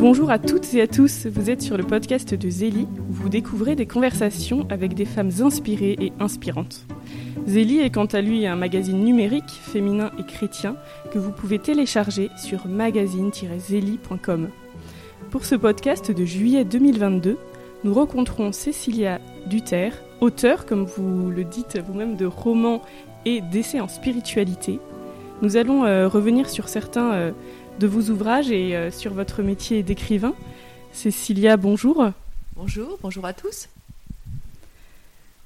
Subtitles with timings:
[0.00, 3.28] Bonjour à toutes et à tous, vous êtes sur le podcast de Zélie où vous
[3.28, 6.86] découvrez des conversations avec des femmes inspirées et inspirantes.
[7.46, 10.76] Zélie est quant à lui un magazine numérique, féminin et chrétien
[11.12, 14.48] que vous pouvez télécharger sur magazine-zélie.com.
[15.30, 17.36] Pour ce podcast de juillet 2022,
[17.84, 19.20] nous rencontrons Cécilia
[19.50, 22.80] Duterre, auteure, comme vous le dites vous-même, de romans
[23.26, 24.80] et d'essais en spiritualité.
[25.42, 27.32] Nous allons euh, revenir sur certains euh,
[27.80, 30.34] de vos ouvrages et euh, sur votre métier d'écrivain.
[30.92, 32.10] Cécilia, bonjour.
[32.54, 33.68] Bonjour, bonjour à tous.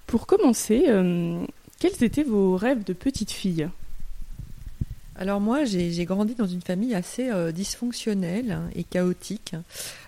[0.09, 0.85] Pour commencer,
[1.81, 3.69] quels étaient vos rêves de petite fille?
[5.17, 9.55] Alors moi, j'ai grandi dans une famille assez dysfonctionnelle et chaotique.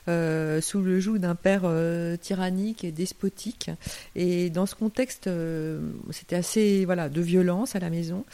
[0.08, 3.70] Euh, sous le joug d'un père euh, tyrannique et despotique.
[4.14, 5.80] Et dans ce contexte, euh,
[6.10, 8.24] c'était assez voilà de violence à la maison.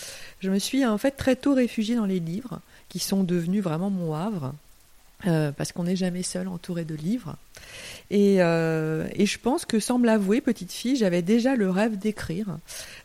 [0.41, 2.61] Je me suis en fait très tôt réfugiée dans les livres,
[2.93, 4.53] qui sont devenus vraiment mon havre.
[5.57, 7.37] parce qu'on n'est jamais seul entouré de livres.
[8.13, 12.59] Euh, et, je pense que, sans me l'avouer, petite fille, j'avais déjà le rêve d'écrire.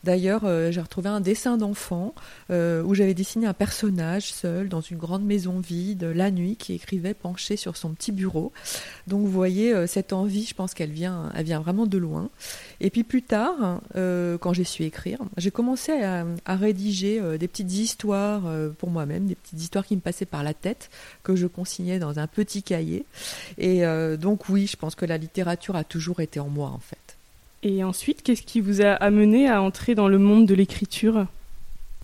[0.03, 2.13] D'ailleurs, euh, j'ai retrouvé un dessin d'enfant
[2.49, 6.73] euh, où j'avais dessiné un personnage seul dans une grande maison vide, la nuit, qui
[6.73, 8.52] écrivait penché sur son petit bureau.
[9.08, 12.30] Donc, vous voyez, cette envie, je pense qu'elle vient, elle vient vraiment de loin.
[12.80, 16.25] Et puis plus tard, quand j'ai su écrire, j'ai commencé à,
[16.56, 18.44] rédiger des petites histoires
[18.78, 20.89] pour moi-même, des petites histoires qui me passaient par la tête,
[21.23, 23.05] que je consignais dans un petit cahier.
[23.58, 23.81] Et
[24.20, 27.17] donc, oui, je pense que la littérature a toujours été en moi, en fait.
[27.64, 31.25] Et ensuite, qu'est-ce qui vous a amené à entrer dans le monde de l'écriture?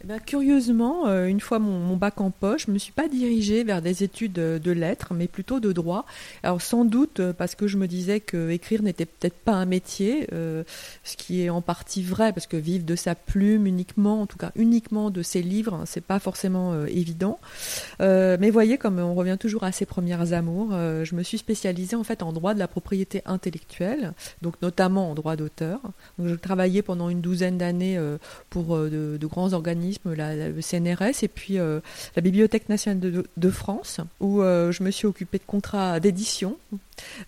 [0.03, 3.07] Eh ben, curieusement, euh, une fois mon, bac en poche, je ne me suis pas
[3.07, 6.05] dirigée vers des études de lettres, mais plutôt de droit.
[6.41, 9.65] Alors sans doute euh, parce que je me disais que écrire n'était peut-être pas un
[9.65, 10.65] métier, euh,
[11.05, 14.37] ce qui est en partie vrai, parce que vivre de sa plume uniquement, en tout
[14.37, 17.39] cas uniquement de ses livres, hein, c'est pas forcément évident.
[17.99, 22.03] mais voyez, comme on revient toujours à ses premières amours, je me suis spécialisée en
[22.03, 25.79] fait en droit de la propriété intellectuelle, donc notamment en droit d'auteur.
[26.17, 27.99] Donc je travaillais pendant une douzaine d'années
[28.49, 31.79] pour de grands organismes la, CNRS et puis euh,
[32.15, 36.57] la Bibliothèque nationale de, France, où euh, je me suis occupée de contrats d'édition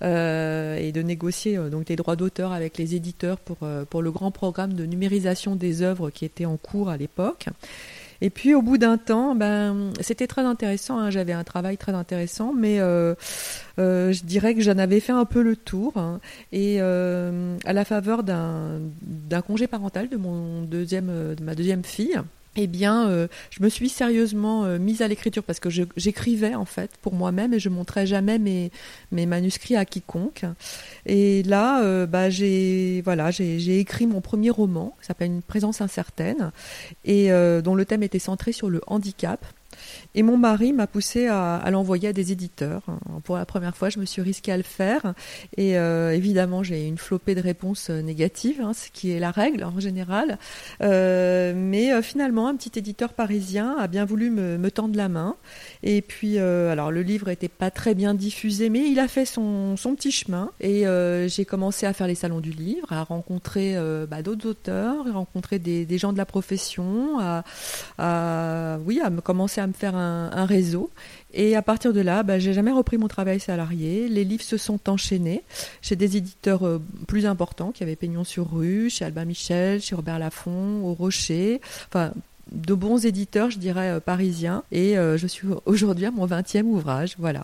[0.01, 3.57] euh, et de négocier donc des droits d'auteur avec les éditeurs pour,
[3.89, 7.47] pour le grand programme de numérisation des œuvres qui était en cours à l'époque.
[8.21, 11.91] Et puis au bout d'un temps, ben, c'était très intéressant, hein, j'avais un travail très
[11.91, 15.97] intéressant, mais je dirais que j'en avais fait un peu le tour.
[15.97, 16.19] Hein.
[16.51, 22.19] et à la faveur d'un congé parental de, mon deuxième, de ma deuxième fille,
[22.55, 26.66] eh bien, euh, je me suis sérieusement euh, mise à l'écriture parce que j'écrivais en
[26.66, 28.71] fait pour moi-même et je montrais jamais mes,
[29.11, 30.45] manuscrits à quiconque.
[31.05, 35.81] Et là, euh, bah, j'ai voilà, j'ai écrit mon premier roman, qui s'appelle Une présence
[35.81, 36.51] incertaine,
[37.03, 37.29] et
[37.63, 39.45] dont le thème était centré sur le handicap.
[40.15, 42.83] Et mon mari m'a poussé à, l'envoyer à des éditeurs.
[43.25, 45.13] Pour la première fois, je me suis risquée à le faire.
[45.57, 49.31] Et euh, évidemment, j'ai une flopée de réponses euh, négatives, hein, ce qui est la
[49.31, 50.37] règle en général.
[50.81, 55.35] Euh, mais finalement, un petit éditeur parisien a bien voulu me, tendre la main.
[55.83, 59.75] Et puis, alors le livre n'était pas très bien diffusé, mais il a fait son,
[59.97, 60.49] petit chemin.
[60.61, 60.85] Et
[61.27, 63.75] j'ai commencé à faire les salons du livre, à rencontrer
[64.09, 67.43] bah, d'autres auteurs, à rencontrer des, gens de la profession, à,
[67.97, 70.04] à oui, à commencer à me faire un,
[70.45, 70.89] réseau.
[71.35, 74.07] Et à partir de là, bah, j'ai jamais repris mon travail salarié.
[74.07, 75.43] Les livres se sont enchaînés
[75.81, 79.95] chez des éditeurs euh, plus importants qui avaient Pignon sur rue, chez Albin Michel, chez
[79.95, 81.59] Robert Laffont, au Rocher.
[81.89, 82.13] Enfin,
[82.53, 84.63] de bons éditeurs, je dirais, euh, parisiens.
[84.71, 87.16] Et euh, je suis aujourd'hui à mon 20e ouvrage.
[87.19, 87.43] Voilà.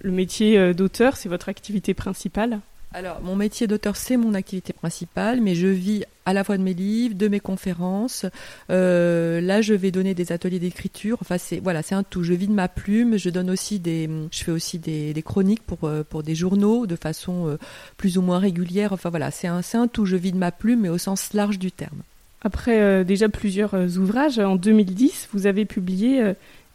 [0.00, 2.60] Le métier d'auteur, c'est votre activité principale?
[2.94, 6.62] Alors, mon métier d'auteur, c'est mon activité principale, mais je vis à la fois de
[6.62, 8.26] mes livres, de mes conférences.
[8.70, 11.16] Euh, là, je vais donner des ateliers d'écriture.
[11.20, 12.22] Enfin, c'est voilà, c'est un tout.
[12.22, 13.16] Je vis de ma plume.
[13.16, 16.96] Je donne aussi des, je fais aussi des, chroniques pour euh, pour des journaux de
[16.96, 17.58] façon euh,
[17.96, 18.92] plus ou moins régulière.
[18.92, 20.04] Enfin voilà, c'est un c'est un tout.
[20.04, 22.02] Je vis de ma plume, mais au sens large du terme.
[22.42, 26.32] Après déjà plusieurs ouvrages, en 2010, vous avez publié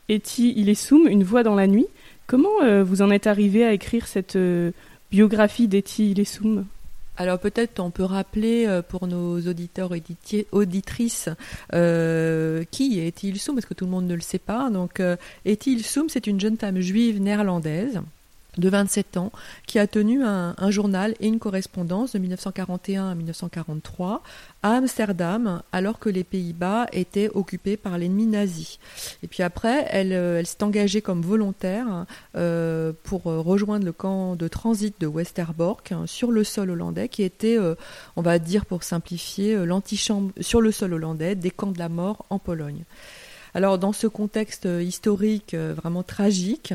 [0.07, 1.87] Eti Ilesum, Une voix dans la nuit.
[2.25, 4.37] Comment vous en êtes arrivé à écrire cette
[5.11, 6.65] biographie d'Eti Ilesum
[7.17, 10.03] alors peut-être on peut rappeler euh, pour nos auditeurs et
[10.51, 11.29] auditrices
[11.73, 14.69] euh, qui est Ilsum, parce que tout le monde ne le sait pas.
[14.69, 18.01] Donc euh, Eti Ilsum, c'est une jeune femme juive néerlandaise
[18.57, 19.31] de 27 ans,
[19.65, 24.21] qui a tenu un, journal et une correspondance de 1941 à 1943
[24.63, 28.79] à Amsterdam, alors que les Pays-Bas étaient occupés par l'ennemi nazi.
[29.23, 32.05] Et puis après, elle, euh, s'est engagée comme volontaire
[32.35, 37.23] euh, pour rejoindre le camp de transit de Westerbork hein, sur le sol hollandais, qui
[37.23, 37.75] était, euh,
[38.15, 42.25] on va dire pour simplifier, l'antichambre sur le sol hollandais des camps de la mort
[42.29, 42.83] en Pologne.
[43.53, 46.73] Alors dans ce contexte historique vraiment tragique,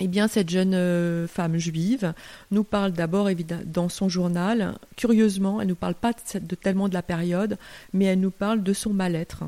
[0.00, 2.12] eh bien, cette jeune euh, femme juive
[2.50, 3.28] nous parle d'abord,
[3.64, 6.12] dans son journal, curieusement, elle ne nous parle pas
[6.60, 7.58] tellement de la période,
[7.92, 9.44] mais elle nous parle de son mal-être,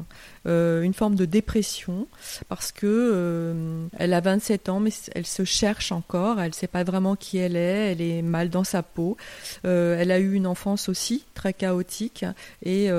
[0.46, 2.06] euh, une forme de dépression,
[2.48, 6.66] parce que euh, elle a 27 ans, mais elle se cherche encore, elle ne sait
[6.66, 9.16] pas vraiment qui elle est, elle est mal dans sa peau,
[9.64, 12.24] elle a eu une enfance aussi très chaotique,
[12.62, 12.90] et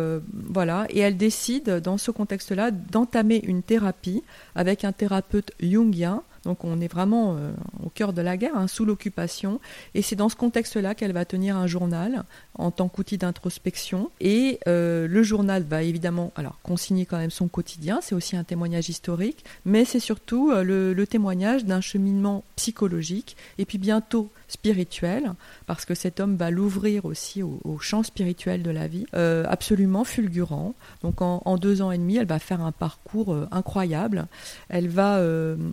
[0.49, 4.23] voilà, et elle décide, dans ce contexte-là, d'entamer une thérapie
[4.55, 7.51] avec un thérapeute jungien donc on est vraiment euh,
[7.83, 9.59] au cœur de la guerre, hein, sous l'occupation.
[9.93, 12.23] Et c'est dans ce contexte-là qu'elle va tenir un journal
[12.55, 14.09] en tant qu'outil d'introspection.
[14.19, 18.43] Et euh, le journal va évidemment alors consigner quand même son quotidien, c'est aussi un
[18.43, 25.33] témoignage historique, mais c'est surtout euh, le, témoignage d'un cheminement psychologique et puis bientôt spirituel,
[25.65, 30.75] parce que cet homme va l'ouvrir aussi au, champ spirituel de la vie, absolument fulgurant.
[31.01, 34.27] Donc en, en, deux ans et demi, elle va faire un parcours incroyable.
[34.69, 35.21] Elle va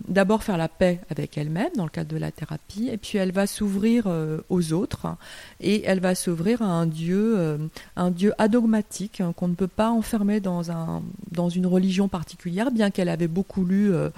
[0.07, 3.31] d'abord faire la paix avec elle-même dans le cadre de la thérapie, et puis elle
[3.31, 5.07] va s'ouvrir euh, aux autres,
[5.59, 7.57] et elle va s'ouvrir à un Dieu, euh,
[7.95, 11.01] un Dieu adogmatique hein, qu'on ne peut pas enfermer dans, un,
[11.31, 14.09] dans une religion particulière, bien qu'elle avait beaucoup lu euh,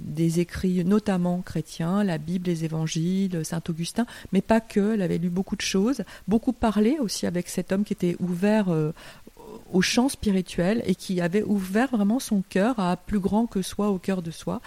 [0.00, 5.18] des écrits, notamment chrétiens, la Bible, les évangiles, Saint Augustin, mais pas que, elle avait
[5.18, 8.66] lu beaucoup de choses, beaucoup parlé aussi avec cet homme qui était ouvert
[9.72, 13.90] au champ spirituel et qui avait ouvert vraiment son cœur à plus grand que soi
[13.90, 14.60] au cœur de soi.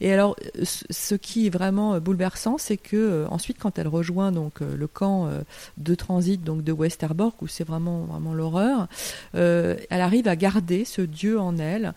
[0.00, 4.62] Et alors, ce qui est vraiment bouleversant, c'est que euh, ensuite, quand elle rejoint donc
[4.62, 5.40] euh, le camp euh,
[5.78, 8.88] de transit donc de Westerbork, où c'est vraiment vraiment l'horreur,
[9.34, 11.94] elle arrive à garder ce Dieu en elle,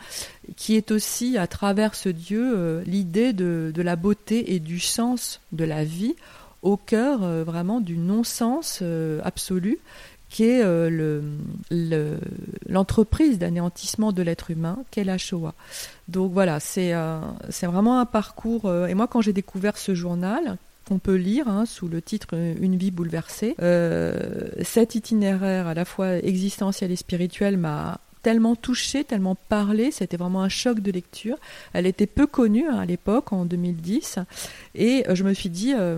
[0.56, 5.42] qui est aussi à travers ce Dieu l'idée de, de la beauté et du sens
[5.52, 6.16] de la vie
[6.62, 8.84] au cœur vraiment du non-sens
[9.24, 9.80] absolu
[10.30, 11.22] qui est euh,
[12.68, 15.54] l'entreprise d'anéantissement de l'être humain qu'est la Shoah.
[16.08, 17.20] Donc voilà, c'est euh,
[17.64, 18.66] vraiment un parcours.
[18.66, 20.58] Euh, et moi, quand j'ai découvert ce journal,
[20.88, 23.56] qu'on peut lire hein, sous le titre Une vie bouleversée,
[24.62, 30.42] cet itinéraire à la fois existentiel et spirituel m'a tellement touchée, tellement parlé, c'était vraiment
[30.42, 31.38] un choc de lecture.
[31.72, 34.20] Elle était peu connue hein, à l'époque, en 2010,
[34.76, 35.98] et euh, je me suis dit, euh,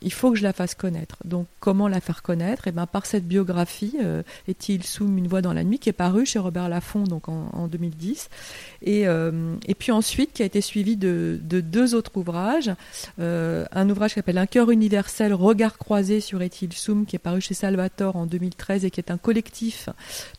[0.00, 1.16] il faut que je la fasse connaître.
[1.24, 2.68] Donc, comment la faire connaître?
[2.68, 4.22] Et eh ben, par cette biographie, euh,
[4.84, 8.28] soum une voix dans la nuit, qui est parue chez Robert Laffont donc en, 2010,
[8.82, 12.70] et, et puis ensuite qui a été suivi de, deux autres ouvrages,
[13.18, 17.40] un ouvrage qui s'appelle Un cœur universel, regard croisé sur Est-il soum, qui est paru
[17.40, 19.88] chez Salvatore en 2013 et qui est un collectif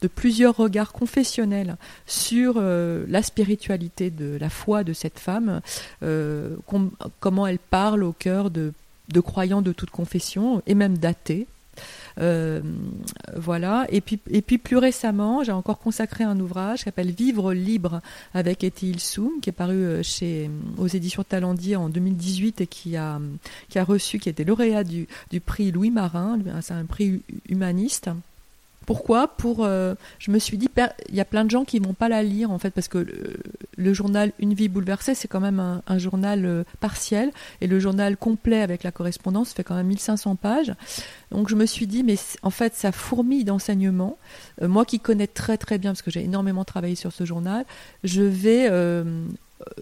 [0.02, 1.25] de plusieurs regards confessionnels
[2.06, 5.62] sur euh, la spiritualité de la foi de cette femme,
[6.04, 6.56] euh,
[7.20, 8.74] comment elle parle au cœur de,
[9.24, 11.48] croyants de toute confession et même d'athées.
[12.22, 12.62] Euh,
[13.36, 13.86] voilà.
[13.90, 14.18] Et puis,
[14.58, 18.00] plus récemment, j'ai encore consacré un ouvrage qui s'appelle Vivre libre
[18.34, 23.20] avec Eti Ilsoum, qui est paru chez, aux éditions Talendier en 2018 et qui a,
[23.68, 28.10] qui a reçu, qui était lauréat du, du prix Louis Marin, c'est un prix humaniste.
[28.86, 30.70] Pourquoi Pour, euh, je me suis dit,
[31.10, 33.06] il y a plein de gens qui vont pas la lire en fait parce que
[33.78, 38.18] le, journal Une vie bouleversée c'est quand même un, journal euh, partiel et le journal
[38.18, 40.74] complet avec la correspondance fait quand même 1500 pages.
[41.32, 44.18] Donc je me suis dit, mais en fait ça fourmille d'enseignements.
[44.62, 47.66] Euh, moi qui connais très très bien parce que j'ai énormément travaillé sur ce journal,
[48.04, 48.70] je vais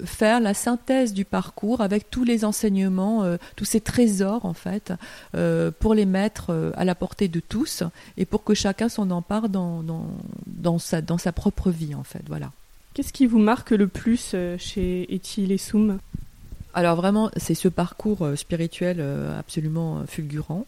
[0.05, 4.93] faire la synthèse du parcours avec tous les enseignements, euh, tous ces trésors en fait,
[5.35, 7.83] euh, pour les mettre euh, à la portée de tous
[8.17, 9.83] et pour que chacun s'en empare dans,
[10.45, 12.21] dans, sa, dans sa propre vie en fait.
[12.27, 12.51] Voilà.
[12.93, 15.97] Qu'est-ce qui vous marque le plus chez Eti et Soum?
[16.75, 19.03] Alors vraiment, c'est ce parcours spirituel
[19.37, 20.65] absolument fulgurant.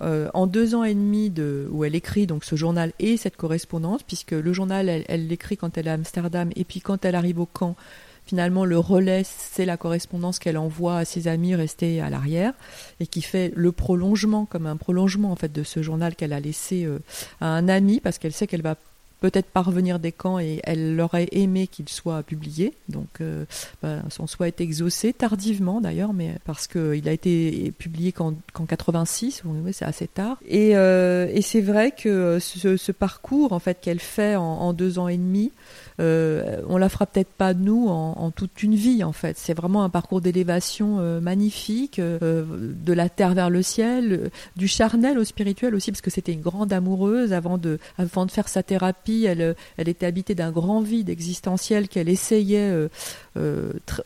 [0.00, 4.04] en deux ans et demi de, où elle écrit donc ce journal et cette correspondance,
[4.04, 7.40] puisque le journal, elle l'écrit quand elle est à Amsterdam, et puis quand elle arrive
[7.40, 7.76] au camp,
[8.26, 12.52] finalement le relais, c'est la correspondance qu'elle envoie à ses amis restés à l'arrière
[13.00, 16.40] et qui fait le prolongement, comme un prolongement en fait de ce journal qu'elle a
[16.40, 16.98] laissé euh,
[17.40, 18.76] à un ami parce qu'elle sait qu'elle va
[19.24, 22.74] peut-être parvenir des camps et elle aurait aimé qu'il soit publié.
[22.90, 23.46] Donc euh,
[23.82, 28.34] bah, son souhait est exaucé, tardivement d'ailleurs, mais parce qu'il a été publié qu'en
[28.68, 30.36] 86, c'est assez tard.
[30.46, 35.08] Et, euh, et c'est vrai que ce, parcours en fait qu'elle fait en, deux ans
[35.08, 35.52] et demi,
[36.00, 39.38] euh, on la fera peut-être pas nous en, toute une vie en fait.
[39.38, 44.66] C'est vraiment un parcours d'élévation euh, magnifique, euh, de la terre vers le ciel, du
[44.66, 48.48] charnel au spirituel aussi parce que c'était une grande amoureuse avant de avant de faire
[48.48, 49.24] sa thérapie.
[49.24, 52.88] Elle elle était habitée d'un grand vide existentiel qu'elle essayait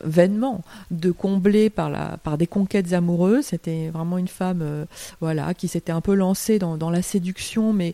[0.03, 3.45] vainement de combler par la par des conquêtes amoureuses.
[3.45, 4.85] C'était vraiment une femme
[5.21, 7.93] voilà qui s'était un peu lancée dans, dans la séduction mais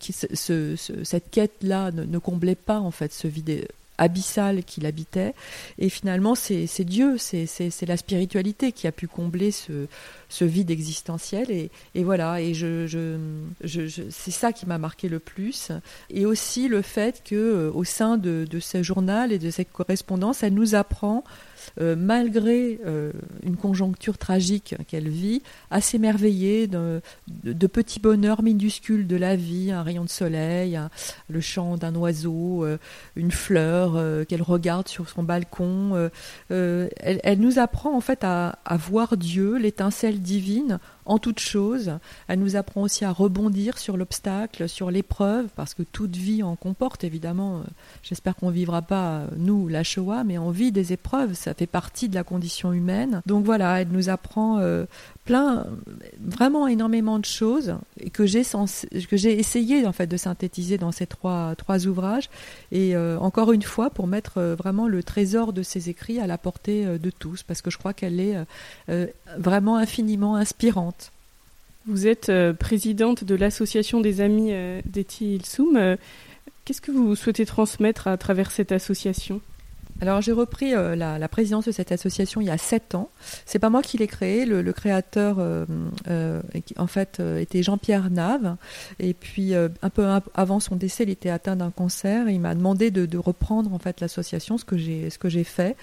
[0.00, 3.66] cette quête-là ne, comblait pas en fait ce vide
[3.98, 5.34] abyssal qu'il habitait.
[5.78, 11.50] Et finalement, c'est Dieu, c'est la spiritualité qui a pu combler ce, vide existentiel.
[11.50, 11.70] Et,
[12.04, 13.18] voilà, et je,
[14.10, 15.70] c'est ça qui m'a marqué le plus.
[16.10, 20.42] Et aussi le fait que euh, au sein de, ce journal et de cette correspondance,
[20.42, 21.24] elle nous apprend
[21.78, 27.00] malgré euh, une conjoncture tragique qu'elle vit, à s'émerveiller de,
[27.66, 30.78] petits bonheurs minuscules de la vie, un rayon de soleil,
[31.28, 32.78] le chant d'un oiseau, euh,
[33.16, 36.10] une fleur qu'elle regarde sur son balcon.
[36.50, 41.98] Elle, nous apprend en fait à voir Dieu, l'étincelle divine, en toute chose.
[42.28, 46.54] Elle nous apprend aussi à rebondir sur l'obstacle, sur l'épreuve, parce que toute vie en
[46.54, 47.62] comporte évidemment.
[48.02, 52.08] J'espère qu'on vivra pas, nous, la Shoah, mais on vit des épreuves, ça fait partie
[52.08, 53.22] de la condition humaine.
[53.26, 54.84] Donc voilà, elle nous apprend euh,
[55.28, 55.66] plein,
[56.20, 57.76] vraiment énormément de choses
[58.12, 62.28] que j'ai essayé en fait de synthétiser dans ces trois ouvrages
[62.72, 66.38] et euh, encore une fois pour mettre vraiment le trésor de ses écrits à la
[66.38, 68.36] portée de tous parce que je crois qu'elle est
[69.38, 71.12] vraiment infiniment inspirante.
[71.88, 75.76] Vous êtes euh, présidente de l'association des amis euh, d'Eti Ilsoum.
[75.76, 75.96] Euh,
[76.66, 79.40] qu'est-ce que vous souhaitez transmettre à travers cette association?
[80.00, 83.10] Alors j'ai repris la, présidence de cette association il y a sept ans.
[83.46, 84.44] C'est pas moi qui l'ai créée.
[84.46, 85.38] Le, créateur,
[86.76, 88.56] en fait, était Jean-Pierre Nave.
[88.98, 92.28] Et puis un peu avant son décès, il était atteint d'un cancer.
[92.28, 95.44] Il m'a demandé de, de, reprendre en fait l'association, ce que j'ai ce que j'ai
[95.44, 95.76] fait.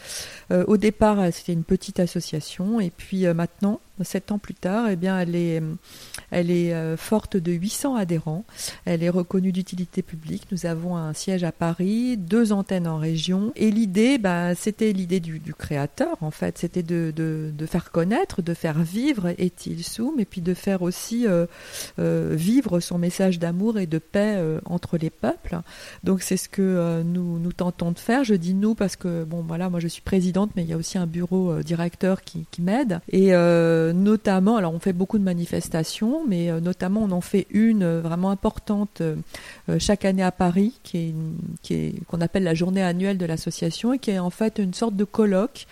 [0.51, 5.19] au départ, c'était une petite association, et puis maintenant, sept ans plus tard, eh bien,
[5.19, 8.45] elle est, euh, forte de 800 adhérents.
[8.85, 10.47] Elle est reconnue d'utilité publique.
[10.51, 13.53] Nous avons un siège à Paris, deux antennes en région.
[13.55, 16.57] Et l'idée, bah, c'était l'idée du, créateur, en fait.
[16.57, 21.45] C'était de, faire connaître, de faire vivre Etil Soum, et puis de faire aussi euh,
[21.99, 25.59] euh, vivre son message d'amour et de paix entre les peuples.
[26.03, 28.23] Donc, c'est ce que nous, tentons de faire.
[28.23, 30.77] Je dis nous parce que, bon, voilà, moi je suis présidente, mais il y a
[30.77, 32.99] aussi un bureau directeur qui, qui m'aide.
[33.11, 33.33] Et
[33.93, 38.01] notamment, alors on fait beaucoup de manifestations, mais euh, notamment on en fait une euh,
[38.01, 39.01] vraiment importante
[39.79, 40.79] chaque année à Paris,
[42.09, 45.03] qu'on appelle la journée annuelle de l'association, et qui est en fait une sorte de
[45.03, 45.67] colloque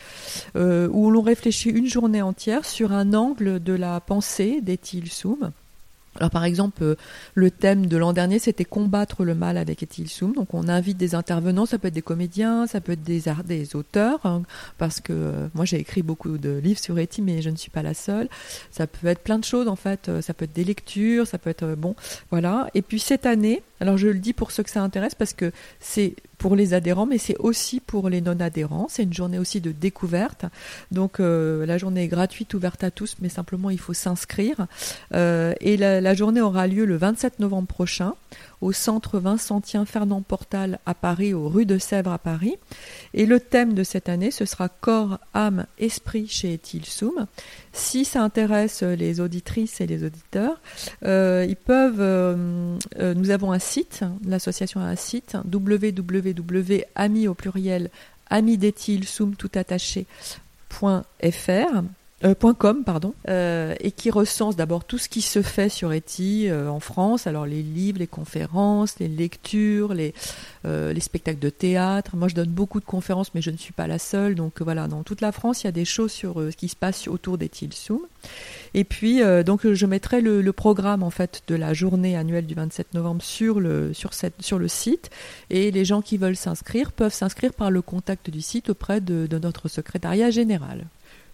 [0.56, 5.52] où l'on réfléchit une journée entière sur un angle de la pensée d'Etil Soum.
[6.18, 6.96] Alors par exemple, euh,
[7.34, 10.34] le thème de l'an dernier, c'était combattre le mal avec Etil Soum.
[10.34, 14.20] Donc on invite des intervenants, ça peut être des comédiens, ça peut être des, auteurs,
[14.26, 14.44] hein,
[14.78, 17.72] parce que euh, moi j'ai écrit beaucoup de livres sur Etil, mais je ne suis
[17.72, 18.30] pas la seule.
[18.72, 21.38] Ça peut être plein de choses en fait, euh, ça peut être des lectures, ça
[21.38, 21.96] peut être bon,
[22.30, 22.70] voilà.
[22.74, 25.52] Et puis cette année, alors je le dis pour ceux que ça intéresse parce que
[25.80, 28.88] c'est pour les adhérents, mais c'est aussi pour les non-adhérents.
[28.90, 30.46] C'est une journée aussi de découverte.
[30.92, 34.68] Donc euh, la journée est gratuite, ouverte à tous, mais simplement il faut s'inscrire.
[35.14, 38.14] Euh, et la, la, journée aura lieu le 27 novembre prochain
[38.64, 42.56] au centre Vincentien Fernand Portal à Paris, aux rues de Sèvres à Paris.
[43.14, 47.28] Et le thème de cette année, ce sera corps, âme, esprit chez Tilsum.
[47.74, 50.62] Si ça intéresse les auditrices et les auditeurs,
[51.06, 52.00] euh, ils peuvent.
[52.00, 57.90] Euh, euh, nous avons un site, l'association a un site www.ami au pluriel
[58.30, 60.06] amidetilsum tout attaché
[62.24, 63.14] euh, .com pardon.
[63.28, 67.28] Euh, et qui recense d'abord tout ce qui se fait sur Eti euh, en France.
[67.28, 70.14] Alors les livres les conférences les lectures les
[70.66, 72.16] les spectacles de théâtre.
[72.16, 74.36] Moi je donne beaucoup de conférences mais je ne suis pas la seule.
[74.36, 76.76] Donc voilà dans toute la France il y a des choses sur ce qui se
[76.76, 78.00] passe autour d'Eti Soum.
[78.74, 82.54] Et puis donc je mettrai le, le, programme en fait de la journée annuelle du
[82.54, 85.10] 27 novembre sur le sur cette sur le site.
[85.50, 89.28] Et les gens qui veulent s'inscrire peuvent s'inscrire par le contact du site auprès de,
[89.28, 90.86] de notre secrétariat général.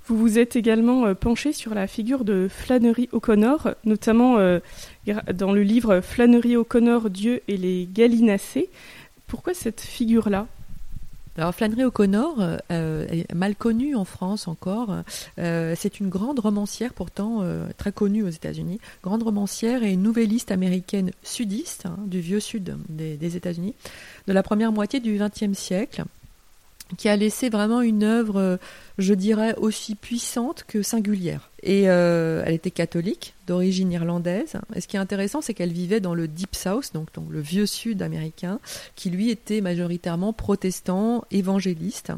[0.10, 4.60] Vous vous êtes également euh, penché sur la figure de Flannery O'Connor, notamment euh,
[5.36, 8.72] dans le livre Flannery O'Connor, Dieu et les Gallinacés.
[9.28, 10.48] Pourquoi cette figure-là?
[11.38, 12.38] Alors Flannery O'Connor
[12.72, 15.04] euh, mal connue en France encore.
[15.38, 17.44] c'est une grande romancière pourtant
[17.78, 23.16] très connue aux États-Unis, grande romancière et nouvelliste américaine sudiste hein, du vieux sud des,
[23.16, 23.76] des États-Unis
[24.28, 26.04] de la première moitié du XXe siècle
[26.98, 28.58] qui a laissé vraiment une œuvre,
[29.00, 31.50] je dirais, aussi puissante que singulière.
[31.64, 34.54] Et euh, elle était catholique, d'origine irlandaise.
[34.76, 37.66] Et ce qui est intéressant, c'est qu'elle vivait dans le Deep South, donc, le vieux
[37.66, 38.60] sud américain,
[38.96, 42.12] qui lui était majoritairement protestant, évangéliste.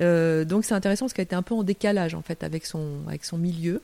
[0.00, 3.00] Euh, donc c'est intéressant parce qu'elle était un peu en décalage en fait avec son
[3.08, 3.82] avec son milieu.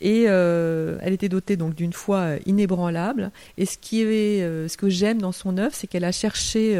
[0.00, 3.30] Et euh, elle était dotée donc d'une foi inébranlable.
[3.58, 6.78] Et ce qui est ce que j'aime dans son œuvre, c'est qu'elle a cherché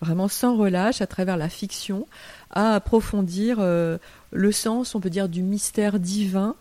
[0.00, 2.06] vraiment sans relâche à travers la fiction
[2.50, 3.98] à approfondir euh,
[4.32, 6.56] le sens, on peut dire, du mystère divin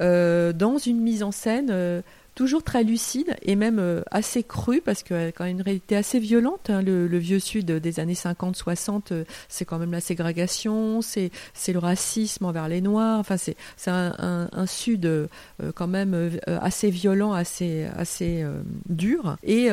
[0.00, 2.02] euh, dans une mise en scène euh,
[2.34, 5.96] toujours très lucide et même euh, assez crue parce qu'elle a quand même une réalité
[5.96, 6.70] assez violente.
[6.70, 6.82] Hein.
[6.82, 11.30] le, vieux Sud des années 50-60, euh, c'est quand même la ségrégation, c'est
[11.68, 13.18] le racisme envers les Noirs.
[13.18, 15.26] Enfin, c'est un, Sud euh,
[15.74, 18.44] quand même assez violent, assez, assez
[18.88, 19.36] dur.
[19.42, 19.68] Et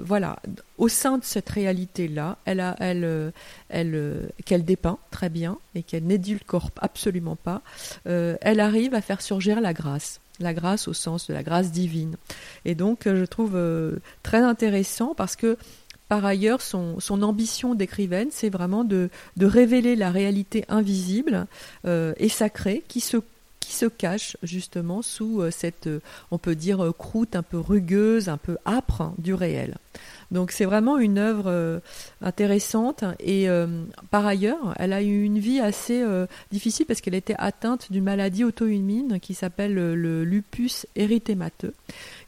[0.00, 0.36] voilà,
[0.78, 3.32] au sein de cette réalité-là, elle a, elle,
[3.68, 7.62] elle, qu'elle dépeint très bien et qu'elle n'édulcore absolument pas,
[8.04, 12.16] elle arrive à faire surgir la grâce la grâce au sens de la grâce divine.
[12.64, 15.56] Et donc, euh, je trouve euh, très intéressant parce que,
[16.08, 21.46] par ailleurs, son, ambition d'écrivaine, c'est vraiment de, révéler la réalité invisible
[21.86, 23.18] euh, et sacrée qui se
[23.58, 25.88] qui se cache justement sous cette,
[26.30, 29.74] on peut dire, croûte un peu rugueuse, un peu âpre du réel.
[30.30, 31.80] Donc c'est vraiment une œuvre euh,
[32.20, 37.14] intéressante et euh, par ailleurs, elle a eu une vie assez euh, difficile parce qu'elle
[37.14, 41.74] était atteinte d'une maladie auto-immune qui s'appelle le lupus érythémateux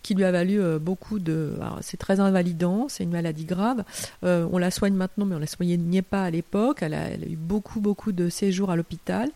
[0.02, 1.54] qui lui a valu beaucoup de.
[1.80, 3.84] C'est très invalidant, c'est une maladie grave.
[4.22, 6.78] on la soigne maintenant, mais on la soignait pas à l'époque.
[6.82, 9.28] Elle, a, eu beaucoup, beaucoup de séjours à l'hôpital.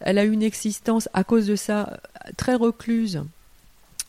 [0.00, 2.00] Elle a eu une existence à cause de ça
[2.36, 3.22] très recluse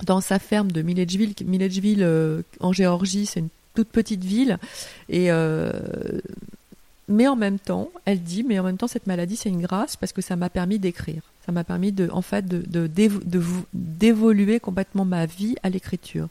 [0.05, 1.33] dans sa ferme de Milledgeville.
[1.45, 4.57] Milledgeville en Géorgie, c'est une toute petite ville.
[5.07, 5.71] Et euh,
[7.07, 9.95] mais en même temps, elle dit, mais en même temps, cette maladie, c'est une grâce
[9.95, 11.21] parce que ça m'a permis d'écrire.
[11.45, 12.89] Ça m'a permis de, en fait, de,
[13.73, 16.27] d'évoluer complètement ma vie à l'écriture.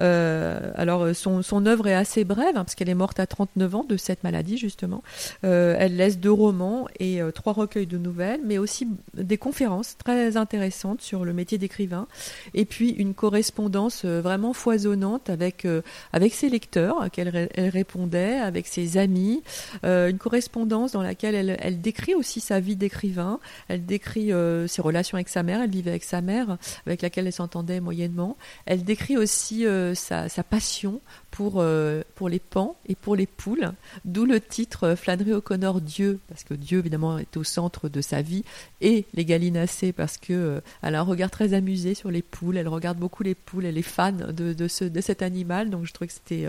[0.00, 3.74] Euh, alors euh, son, œuvre est assez brève hein, parce qu'elle est morte à 39
[3.74, 5.02] ans de cette maladie justement.
[5.44, 10.36] Euh, elle laisse deux romans et trois recueils de nouvelles, mais aussi des conférences très
[10.36, 12.06] intéressantes sur le métier d'écrivain.
[12.54, 15.66] Et puis une correspondance vraiment foisonnante avec
[16.12, 19.42] avec ses lecteurs qu'elle elle répondait, avec ses amis,
[19.82, 24.30] une correspondance dans laquelle elle, elle décrit aussi sa vie d'écrivain, elle décrit
[24.66, 28.36] ses relations avec sa mère, elle vivait avec sa mère avec laquelle elle s'entendait moyennement,
[28.66, 31.02] elle décrit aussi sa, passion
[31.34, 33.72] pour, euh, pour les pans et pour les poules,
[34.04, 38.00] d'où le titre euh, Flannery O'Connor Dieu, parce que Dieu évidemment est au centre de
[38.00, 38.44] sa vie,
[38.80, 42.56] et les gallinacées parce que euh, elle a un regard très amusé sur les poules,
[42.56, 45.86] elle regarde beaucoup les poules, elle est fan de, de, ce, de cet animal, donc
[45.86, 46.46] je trouvais que c'était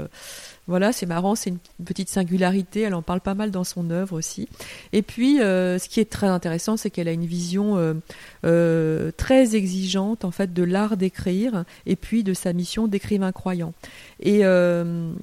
[0.68, 2.82] voilà, c'est marrant, c'est une petite singularité.
[2.82, 4.48] Elle en parle pas mal dans son œuvre aussi.
[4.94, 8.02] Et puis, ce qui est très intéressant, c'est qu'elle a une vision
[8.42, 13.74] très exigeante en fait de l'art d'écrire et puis de sa mission d'écrivain croyant.
[14.20, 15.14] Et euh,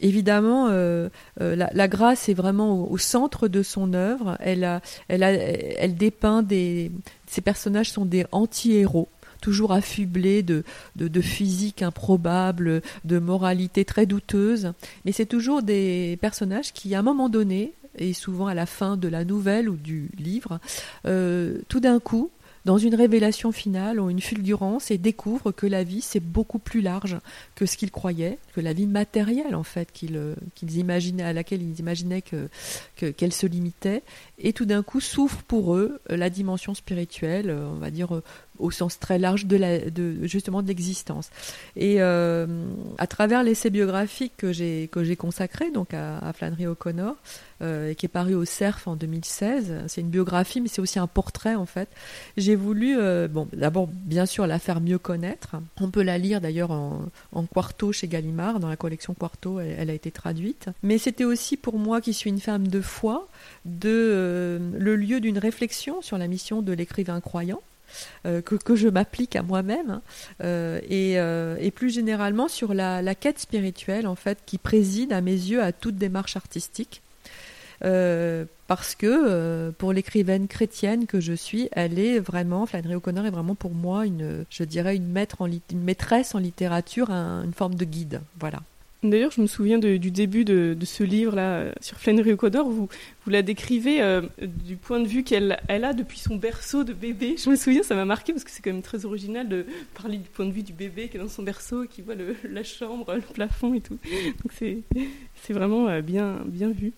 [0.00, 1.08] évidemment, euh,
[1.40, 4.36] euh, la, grâce est vraiment au, centre de son œuvre.
[4.40, 6.90] Elle, a, elle, a, elle dépeint des.
[7.26, 9.08] Ces personnages sont des anti-héros
[9.40, 10.62] toujours affublés de,
[10.94, 14.72] de, de, physique improbable, de moralité très douteuse.
[15.04, 18.96] Mais c'est toujours des personnages qui, à un moment donné, et souvent à la fin
[18.96, 20.60] de la nouvelle ou du livre,
[21.02, 22.30] tout d'un coup,
[22.64, 26.80] dans une révélation finale ou une fulgurance et découvrent que la vie c'est beaucoup plus
[26.80, 27.18] large
[27.54, 31.62] que ce qu'ils croyaient, que la vie matérielle en fait qu'ils euh, imaginaient à laquelle
[31.62, 32.48] ils imaginaient que
[32.96, 34.02] qu'elle se limitait
[34.38, 38.20] et tout d'un coup s'ouvre pour eux euh, la dimension spirituelle, euh, on va dire
[38.62, 41.30] au sens très large de, justement de l'existence.
[41.76, 42.46] Et euh,
[42.98, 47.16] à travers l'essai biographique que j'ai que j'ai consacré donc à, Flannery O'Connor,
[47.60, 51.06] euh, qui est paru au CERF en 2016, c'est une biographie, mais c'est aussi un
[51.06, 51.88] portrait en fait.
[52.36, 55.56] J'ai voulu, euh, bon, d'abord bien sûr la faire mieux connaître.
[55.80, 57.08] On peut la lire d'ailleurs en,
[57.52, 60.68] quarto chez Gallimard, dans la collection Quarto, elle, elle a été traduite.
[60.82, 63.28] Mais c'était aussi pour moi, qui suis une femme de foi,
[63.64, 67.60] de le lieu d'une réflexion sur la mission de l'écrivain croyant
[68.26, 70.02] euh, que, je m'applique à moi-même hein.
[70.42, 75.32] euh, euh, et, plus généralement sur la, quête spirituelle en fait qui préside à mes
[75.32, 77.02] yeux à toute démarche artistique.
[77.80, 83.54] parce que pour l'écrivaine chrétienne que je suis, elle est vraiment, Flannery O'Connor est vraiment
[83.54, 88.20] pour moi une, je dirais une maîtresse en littérature, une forme de guide.
[88.38, 88.60] Voilà.
[89.02, 92.68] D'ailleurs, je me souviens du début de, ce livre-là euh, sur Flannery O'Connor.
[92.68, 92.88] Vous,
[93.24, 96.92] vous la décrivez euh, du point de vue qu'elle elle a depuis son berceau de
[96.92, 97.34] bébé.
[97.36, 99.66] Je me souviens, ça m'a marqué parce que c'est quand même très original de
[100.00, 102.14] parler du point de vue du bébé qui est dans son berceau qui voit
[102.48, 103.98] la chambre, le plafond et tout.
[104.42, 106.92] Donc c'est vraiment euh, bien, bien vu.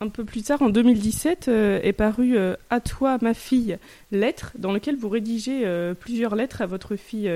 [0.00, 2.36] Un peu plus tard, en 2017, est paru
[2.68, 3.78] À toi, ma fille,
[4.12, 5.64] lettre, dans lequel vous rédigez
[5.98, 7.30] plusieurs lettres à votre fille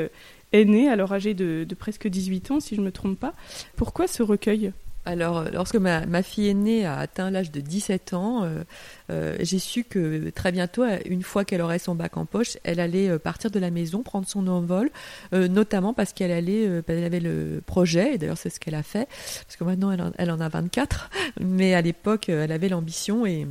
[0.53, 3.35] aînée, alors âgée de, presque 18 ans, si je ne me trompe pas.
[3.77, 4.73] Pourquoi ce recueil?
[5.07, 8.63] Alors, euh, lorsque ma, ma, fille aînée a atteint l'âge de 17 ans, euh,
[9.11, 12.81] euh, j'ai su que très bientôt, une fois qu'elle aurait son bac en poche, elle
[12.81, 14.91] allait partir de la maison, prendre son envol,
[15.33, 19.09] notamment parce qu'elle allait, elle avait le projet, et d'ailleurs c'est ce qu'elle a fait,
[19.47, 21.11] parce que maintenant elle en, elle en a 24,
[21.41, 23.47] mais à l'époque elle avait l'ambition et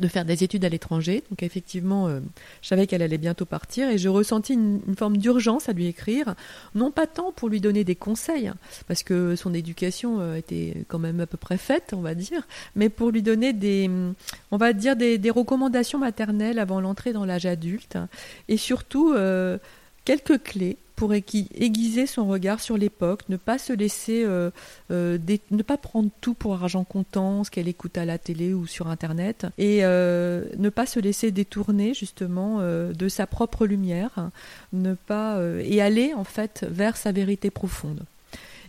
[0.00, 1.22] de faire des études à l'étranger.
[1.30, 2.20] Donc effectivement, euh,
[2.62, 6.34] je savais qu'elle allait bientôt partir et je ressentis une, forme d'urgence à lui écrire,
[6.74, 8.50] non pas tant pour lui donner des conseils,
[8.88, 12.46] parce que son éducation euh, était quand même à peu près faite, on va dire,
[12.76, 13.90] mais pour lui donner des,
[14.50, 17.96] on va dire des, recommandations maternelles avant l'entrée dans l'âge adulte
[18.48, 19.56] et surtout euh,
[20.04, 24.52] quelques clés pour aiguiser son regard sur l'époque, ne pas se laisser, euh,
[24.92, 25.18] euh,
[25.50, 28.86] ne pas prendre tout pour argent comptant, ce qu'elle écoute à la télé ou sur
[28.86, 34.30] Internet, et euh, ne pas se laisser détourner justement de sa propre lumière,
[34.72, 38.04] ne pas et aller en fait vers sa vérité profonde.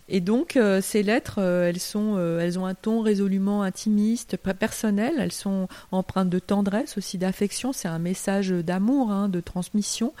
[0.08, 4.36] Et donc, euh, ces lettres, euh, elles, sont, euh, elles ont un ton résolument intimiste,
[4.36, 10.12] personnel, elles sont empreintes de tendresse, aussi d'affection, c'est un message d'amour, hein, de transmission,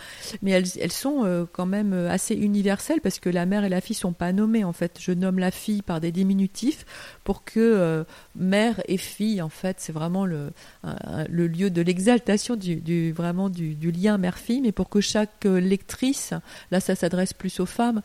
[0.42, 3.96] mais elles, elles sont quand même assez universelles parce que la mère et la fille
[3.96, 4.98] sont pas nommées, en fait.
[5.00, 6.84] Je nomme la fille par des diminutifs
[7.22, 10.50] pour que mère et fille, en fait, c'est vraiment le,
[10.82, 16.32] le lieu de l'exaltation du, vraiment du lien mère-fille, mais pour que chaque lectrice,
[16.70, 18.02] là ça s'adresse plus aux femmes,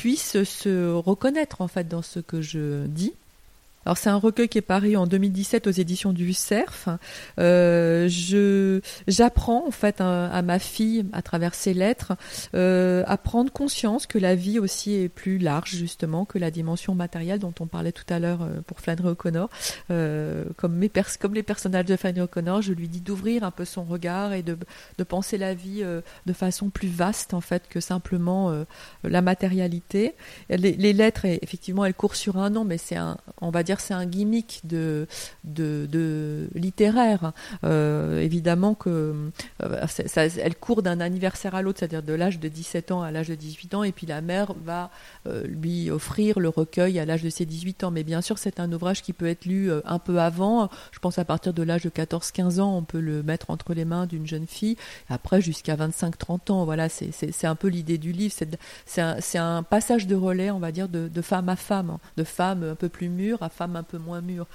[0.00, 3.12] puisse se reconnaître en fait dans ce que je dis
[3.86, 6.88] alors c'est un recueil qui est paru en 2017 aux éditions du CERF.
[7.38, 12.12] Euh, je j'apprends en fait à, ma fille à travers ses lettres
[12.54, 16.94] euh, à prendre conscience que la vie aussi est plus large justement que la dimension
[16.94, 19.48] matérielle dont on parlait tout à l'heure euh, pour Flannery O'Connor.
[19.90, 23.64] Euh, comme mes comme les personnages de Flannery O'Connor, je lui dis d'ouvrir un peu
[23.64, 24.58] son regard et de,
[24.98, 28.64] de penser la vie euh, de façon plus vaste en fait que simplement euh,
[29.04, 30.14] la matérialité.
[30.50, 33.69] Les, les lettres effectivement elles courent sur un an mais c'est un on va dire
[33.78, 35.06] c'est un gimmick de,
[35.44, 37.32] de, littéraire.
[37.62, 39.30] Euh, évidemment que
[39.62, 43.10] euh, ça, elle court d'un anniversaire à l'autre, c'est-à-dire de l'âge de 17 ans à
[43.12, 44.90] l'âge de 18 ans, et puis la mère va
[45.26, 47.90] euh, lui offrir le recueil à l'âge de ses 18 ans.
[47.90, 50.70] Mais bien sûr, c'est un ouvrage qui peut être lu un peu avant.
[50.90, 53.84] Je pense à partir de l'âge de 14-15 ans, on peut le mettre entre les
[53.84, 54.76] mains d'une jeune fille.
[55.08, 58.34] Après, jusqu'à 25-30 ans, voilà, c'est un peu l'idée du livre.
[58.86, 62.64] C'est un, un, passage de relais, on va dire, de, femme à femme, de femme
[62.64, 64.46] un peu plus mûre à un peu moins mûre.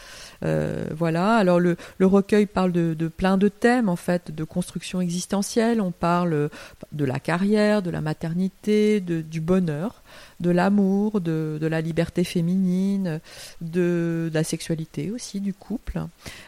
[0.43, 1.35] Euh, voilà.
[1.35, 5.81] Alors le, recueil parle de, plein de thèmes en fait, de construction existentielle.
[5.81, 6.49] On parle
[6.91, 10.03] de la carrière, de la maternité, du bonheur,
[10.39, 13.19] de l'amour, de, la liberté féminine,
[13.61, 16.01] de, la sexualité aussi, du couple.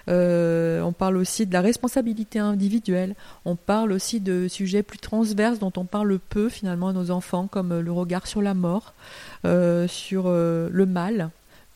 [0.10, 3.16] Euh, on parle aussi de la responsabilité individuelle.
[3.46, 7.48] On parle aussi de sujets plus transverses dont on parle peu finalement à nos enfants,
[7.48, 8.94] comme le regard sur la mort,
[9.46, 11.32] euh, sur le mal,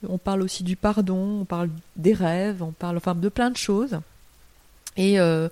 [0.08, 3.58] on parle aussi du pardon, on parle des rêves, on parle enfin de plein de
[3.58, 4.00] choses.
[4.98, 5.48] Et euh,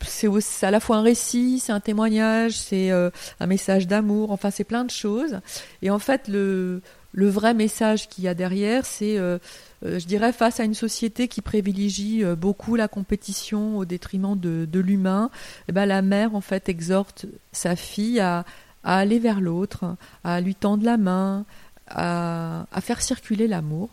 [0.00, 4.50] c'est à la fois un récit, c'est un témoignage, c'est euh, un message d'amour, enfin
[4.50, 5.40] c'est plein de choses.
[5.80, 6.80] Et en fait, le,
[7.14, 9.38] vrai message qu'il y a derrière, c'est, euh,
[9.82, 15.30] je dirais, face à une société qui privilégie beaucoup la compétition au détriment de, l'humain,
[15.68, 18.44] eh ben, la mère, en fait, exhorte sa fille à
[18.84, 21.44] aller vers l'autre, à lui tendre la main,
[21.88, 23.90] à, faire circuler l'amour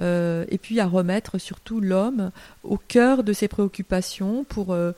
[0.00, 2.30] euh, et puis à remettre surtout l'homme
[2.62, 4.92] au cœur de ses préoccupations pour, euh,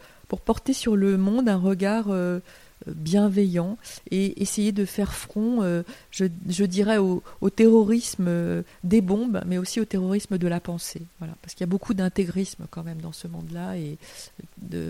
[0.44, 2.40] porter sur le monde un regard euh,
[2.86, 3.78] bienveillant
[4.10, 10.36] et essayer de faire front, je, dirais, au, terrorisme des bombes, mais aussi au terrorisme
[10.36, 11.02] de la pensée.
[11.18, 13.96] Parce qu'il y a beaucoup d'intégrisme quand même dans ce monde-là et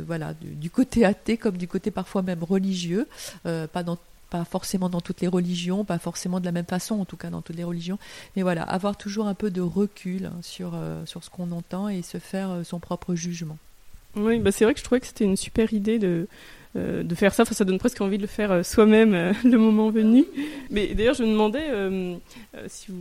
[0.04, 3.06] voilà, du, du, côté athée comme du côté parfois même religieux,
[3.44, 3.98] pas dans
[4.36, 7.30] pas forcément dans toutes les religions, pas forcément de la même façon, en tout cas
[7.30, 7.98] dans toutes les religions.
[8.34, 12.02] Mais voilà, avoir toujours un peu de recul sur, euh, sur ce qu'on entend et
[12.02, 13.56] se faire euh, son propre jugement.
[14.14, 16.26] Oui, bah c'est vrai que je trouvais que c'était une super idée de,
[16.76, 17.44] euh, de faire ça.
[17.44, 19.12] Enfin, ça donne presque envie de le faire soi-même
[19.44, 20.24] le moment venu.
[20.70, 21.66] Mais d'ailleurs, je me demandais,
[22.66, 22.96] si vous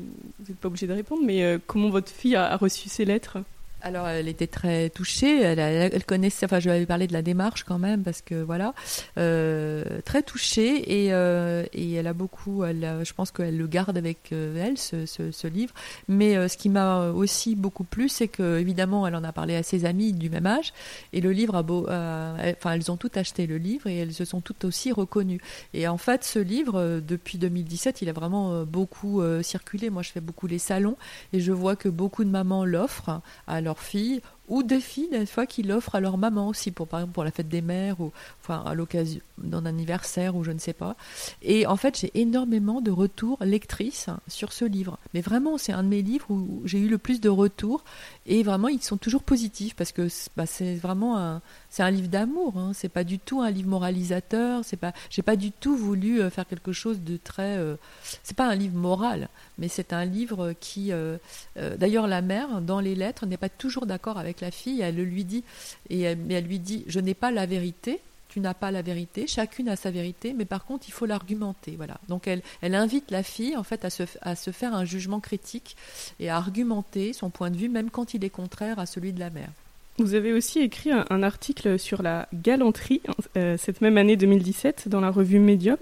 [0.48, 3.38] n'êtes pas obligé de répondre, mais comment votre fille a reçu ces lettres?
[3.82, 5.42] Alors, elle était très touchée.
[5.42, 6.46] Elle, connaissait.
[6.46, 8.74] Enfin, je lui avais parlé de la démarche quand même parce que voilà,
[9.20, 12.64] euh, très touchée et, euh, et, elle a beaucoup.
[12.64, 15.74] Je pense qu'elle le garde avec euh, elle ce, livre.
[16.08, 19.62] Mais ce qui m'a aussi beaucoup plu, c'est que évidemment, elle en a parlé à
[19.62, 20.74] ses amies du même âge
[21.14, 21.84] et le livre a beau.
[21.84, 25.42] enfin, elles ont toutes acheté le livre et elles se sont toutes aussi reconnues.
[25.76, 29.92] Et en fait, ce livre, depuis 2017, il a vraiment beaucoup circulé.
[29.92, 30.98] Moi, je fais beaucoup les salons
[31.34, 35.46] et je vois que beaucoup de mamans l'offrent à filles ou des filles des fois
[35.46, 38.12] qui l'offrent à leur maman aussi pour par exemple pour la fête des mères ou
[38.42, 40.96] enfin à l'occasion d'un anniversaire ou je ne sais pas.
[41.42, 44.98] Et en fait j'ai énormément de retours lectrices sur ce livre.
[45.14, 47.84] Mais vraiment c'est un de mes livres où j'ai eu le plus de retours
[48.26, 52.08] et vraiment ils sont toujours positifs parce que bah, c'est vraiment un c'est un livre
[52.08, 52.72] d'amour hein.
[52.74, 54.62] c'est pas du tout un livre moralisateur.
[54.64, 57.76] C'est pas j'ai pas du tout voulu euh, faire quelque chose de très euh,
[58.24, 61.18] c'est pas un livre moral mais c'est un livre qui euh,
[61.56, 65.04] d'ailleurs la mère dans les lettres n'est pas toujours d'accord avec la fille, elle le
[65.04, 65.44] lui dit,
[65.90, 68.82] et elle, mais elle lui dit, je n'ai pas la vérité, tu n'as pas la
[68.82, 71.76] vérité, chacune a sa vérité, mais par contre, il faut l'argumenter.
[71.78, 71.98] Voilà.
[72.10, 75.22] Donc, elle, elle invite la fille, en fait, à se, à se faire un jugement
[75.22, 75.78] critique
[76.20, 79.22] et à argumenter son point de vue, même quand il est contraire à celui de
[79.22, 79.50] la mère.
[79.98, 83.02] Vous avez aussi écrit un, article sur la galanterie
[83.38, 85.78] euh, cette même année 2017 dans la revue Medium.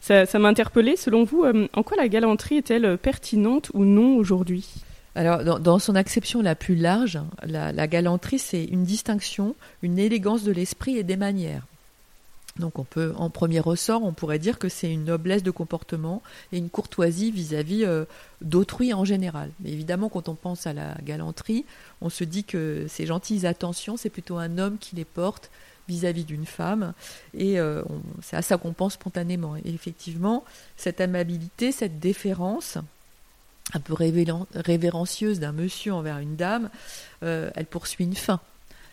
[0.00, 0.96] Ça, m'a interpellé.
[0.96, 4.68] Selon vous, euh, en quoi la galanterie est-elle pertinente ou non aujourd'hui?
[5.14, 10.42] Alors, dans, son acception la plus large, la, la galanterie, c'est une distinction, une élégance
[10.42, 11.62] de l'esprit et des manières.
[12.58, 16.22] Donc on peut, en premier ressort, on pourrait dire que c'est une noblesse de comportement
[16.52, 18.04] et une courtoisie vis-à-vis euh,
[18.42, 19.50] d'autrui en général.
[19.60, 21.64] Mais évidemment, quand on pense à la galanterie,
[22.00, 25.50] on se dit que ces gentilles attentions, c'est plutôt un homme qui les porte
[25.88, 26.94] vis-à-vis d'une femme,
[27.36, 27.82] et euh,
[28.22, 29.56] c'est à ça qu'on pense spontanément.
[29.56, 30.44] Et effectivement,
[30.78, 32.78] cette amabilité, cette déférence,
[33.72, 33.94] un peu
[34.54, 36.68] révérencieuse d'un monsieur envers une dame,
[37.22, 38.40] euh, elle poursuit une fin.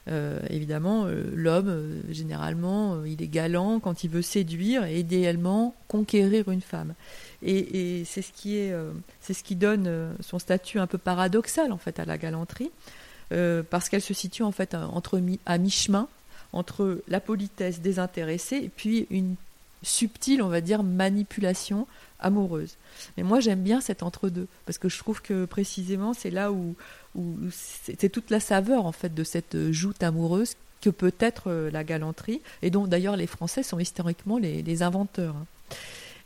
[0.07, 6.49] Euh, évidemment, euh, l'homme, généralement, il est galant quand il veut séduire et idéalement conquérir
[6.49, 6.93] une femme.
[7.43, 12.71] Et, c'est ce qui donne son statut un peu paradoxal en fait à la galanterie,
[13.69, 14.75] parce qu'elle se situe en fait
[15.45, 16.07] à mi-chemin
[16.53, 19.35] entre la politesse désintéressée et puis une
[19.83, 21.87] subtile, on va dire, manipulation
[22.21, 22.77] amoureuse.
[23.17, 26.75] Mais moi, j'aime bien cet entre-deux, parce que je trouve que précisément, c'est là où,
[27.51, 31.83] c'est toute la saveur, en fait, de cette joute amoureuse que peut être euh, la
[31.83, 35.35] galanterie, et dont d'ailleurs les Français sont historiquement les, inventeurs.
[35.35, 35.45] Hein.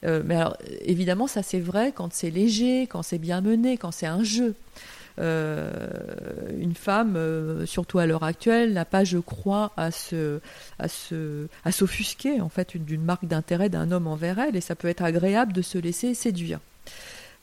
[0.06, 3.92] Euh, mais alors, évidemment, ça c'est vrai quand c'est léger, quand c'est bien mené, quand
[3.92, 4.56] c'est un jeu.
[5.17, 5.88] Euh,
[6.58, 9.91] une femme, euh, surtout à l'heure actuelle, n'a pas, je crois, à
[11.71, 15.54] s'offusquer en fait d'une marque d'intérêt d'un homme envers elle, et ça peut être agréable
[15.54, 16.60] de se laisser séduire.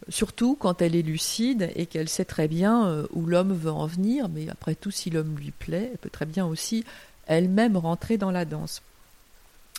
[0.09, 3.87] Surtout quand elle est lucide et qu'elle sait très bien euh, où l'homme veut en
[3.87, 6.85] venir, mais après tout, si l'homme lui plaît, elle peut très bien aussi
[7.27, 8.83] elle-même rentrer dans la danse.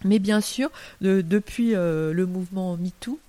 [0.06, 3.20] Mais bien sûr, depuis le mouvement MeToo,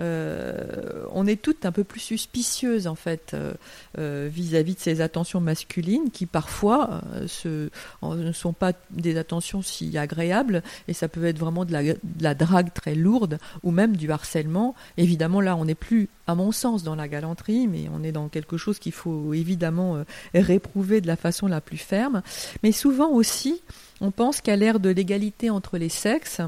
[0.00, 3.52] euh, on est toutes un peu plus suspicieuses en fait euh,
[3.98, 7.02] euh, vis-à-vis de ces attentions masculines qui parfois
[8.02, 11.72] ne sont pas des attentions si agréables et ça peut être vraiment de
[12.20, 14.74] la, drague très lourde ou même du harcèlement.
[14.96, 18.28] Évidemment là on n'est plus à mon sens dans la galanterie mais on est dans
[18.28, 20.04] quelque chose qu'il faut évidemment
[20.34, 22.22] réprouver de la façon la plus ferme.
[22.62, 23.62] Mais souvent aussi
[24.00, 26.40] on pense qu'à l'ère de l'égalité entre les sexes,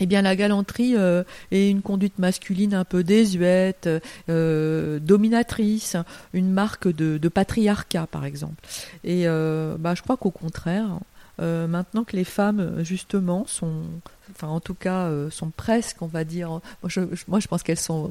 [0.00, 3.88] eh bien la galanterie euh, est une conduite masculine un peu désuète,
[4.28, 5.96] euh, dominatrice,
[6.32, 8.56] une marque de, patriarcat par exemple.
[9.04, 10.98] Et euh, bah, je crois qu'au contraire,
[11.38, 13.82] maintenant que les femmes justement sont
[14.34, 16.60] enfin en tout cas euh, sont presque, on va dire,
[17.28, 18.10] moi je, pense qu'elles sont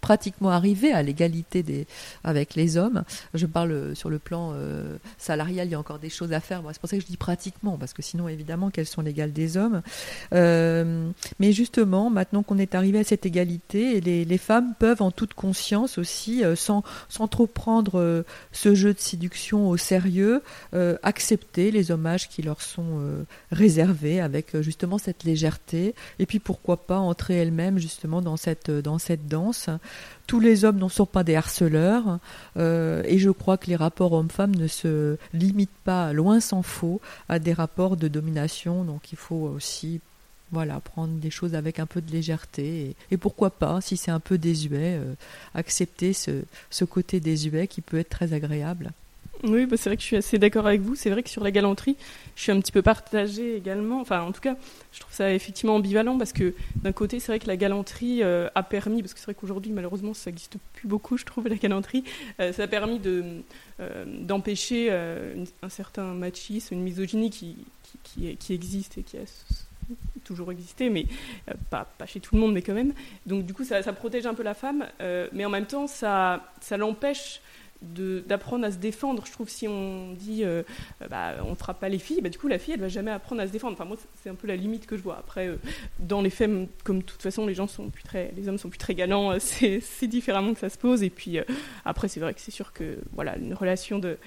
[0.00, 1.86] pratiquement arrivées à l'égalité des,
[2.24, 3.04] avec les hommes.
[3.34, 6.40] Je parle euh, sur le plan euh, salarial, il y a encore des choses à
[6.40, 6.62] faire.
[6.72, 9.56] c'est pour ça que je dis pratiquement, parce que sinon évidemment qu'elles sont l'égale des
[9.56, 9.82] hommes.
[10.32, 15.96] mais justement, maintenant qu'on est arrivé à cette égalité, les, femmes peuvent en toute conscience
[15.96, 20.42] aussi, sans, sans trop prendre ce jeu de séduction au sérieux,
[21.02, 23.00] accepter les hommages qui leur sont
[23.50, 25.24] réservés avec justement cette
[26.18, 29.68] et puis pourquoi pas entrer elle-même justement dans cette, dans cette danse.
[30.26, 32.18] Tous les hommes n'en sont pas des harceleurs,
[32.56, 37.00] euh, et je crois que les rapports hommes-femmes ne se limitent pas, loin s'en faut,
[37.28, 40.00] à des rapports de domination, donc il faut aussi
[40.52, 44.20] voilà, prendre des choses avec un peu de légèreté et, pourquoi pas, si c'est un
[44.20, 45.14] peu désuet, euh,
[45.54, 48.92] accepter ce, ce côté désuet qui peut être très agréable.
[49.44, 50.94] Oui, bah, c'est vrai que je suis assez d'accord avec vous.
[50.94, 51.96] C'est vrai que sur la galanterie,
[52.36, 54.00] je suis un petit peu partagée également.
[54.00, 54.56] Enfin, en tout cas,
[54.92, 58.48] je trouve ça effectivement ambivalent parce que d'un côté, c'est vrai que la galanterie euh,
[58.54, 61.56] a permis, parce que c'est vrai qu'aujourd'hui, malheureusement, ça n'existe plus beaucoup, je trouve, la
[61.56, 62.04] galanterie,
[62.40, 67.56] euh, ça a permis euh, d'empêcher un certain machisme, une misogynie qui,
[68.50, 69.24] existe et qui a
[70.24, 71.06] toujours existé, mais
[71.70, 72.92] pas, chez tout le monde, mais quand même.
[73.26, 74.86] Donc du coup, ça, protège un peu la femme,
[75.32, 77.40] mais en même temps, ça l'empêche
[77.94, 79.24] d'apprendre à se défendre.
[79.26, 80.62] Je trouve si on dit euh,
[81.02, 82.88] euh, bah, on ne frappe pas les filles, bah, du coup la fille elle va
[82.88, 83.74] jamais apprendre à se défendre.
[83.74, 85.18] Enfin moi c'est un peu la limite que je vois.
[85.18, 85.56] Après euh,
[85.98, 86.50] dans les faits
[86.84, 89.38] comme de toute façon les gens sont plus très, les hommes sont plus très galants,
[89.40, 91.02] c'est différemment que ça se pose.
[91.02, 91.38] Et puis
[91.84, 94.18] après c'est vrai que c'est sûr que voilà une relation de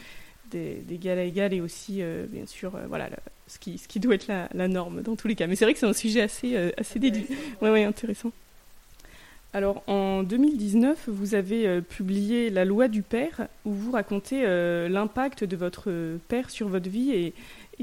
[0.51, 3.07] d'égal à égal est aussi bien sûr voilà
[3.45, 5.47] ce qui ce qui doit être la, norme dans tous les cas.
[5.47, 7.33] Mais c'est vrai que c'est un sujet assez assez délicat.
[7.61, 8.31] Ouais ouais intéressant.
[9.51, 14.87] Alors en 2019, vous avez euh, publié La loi du père, où vous racontez euh,
[14.87, 15.91] l'impact de votre
[16.27, 17.33] père sur votre vie et,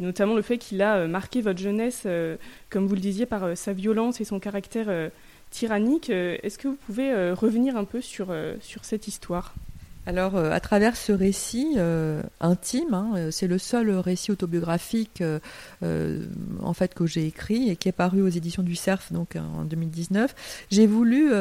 [0.01, 2.07] notamment le fait qu'il a euh, marqué votre jeunesse,
[2.71, 5.11] comme vous le disiez, par sa violence et son caractère
[5.51, 6.11] tyrannique.
[6.11, 8.29] Est-ce que vous pouvez revenir un peu sur,
[8.61, 9.55] sur cette histoire?
[10.07, 11.77] Alors, à travers ce récit
[12.41, 15.23] intime, hein, c'est le seul récit autobiographique
[15.83, 19.65] en fait que j'ai écrit et qui est paru aux éditions du Cerf donc en
[19.65, 20.35] 2019.
[20.71, 21.33] J'ai voulu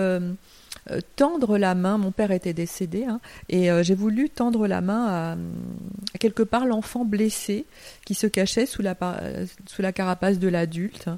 [0.91, 4.81] euh, tendre la main, mon père était décédé, hein, et euh, j'ai voulu tendre la
[4.81, 7.65] main à, quelque part l'enfant blessé
[8.05, 8.95] qui se cachait sous la,
[9.65, 11.09] sous la carapace de l'adulte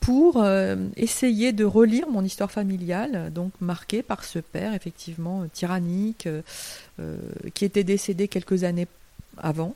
[0.00, 6.28] pour euh, essayer de relire mon histoire familiale, donc marquée par ce père effectivement tyrannique,
[7.54, 8.86] qui était décédé quelques années
[9.38, 9.74] avant,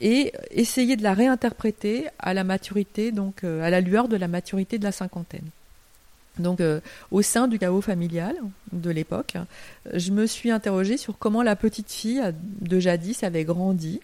[0.00, 4.78] et essayer de la réinterpréter à la maturité, donc à la lueur de la maturité
[4.78, 5.44] de la cinquantaine.
[6.38, 6.80] Donc, euh,
[7.10, 8.36] au sein du chaos familial
[8.72, 9.34] de l'époque,
[9.92, 12.22] je me suis interrogée sur comment la petite fille
[12.60, 14.00] de jadis avait grandi,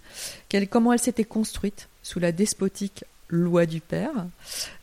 [0.71, 4.27] comment elle s'était construite sous la despotique loi du père,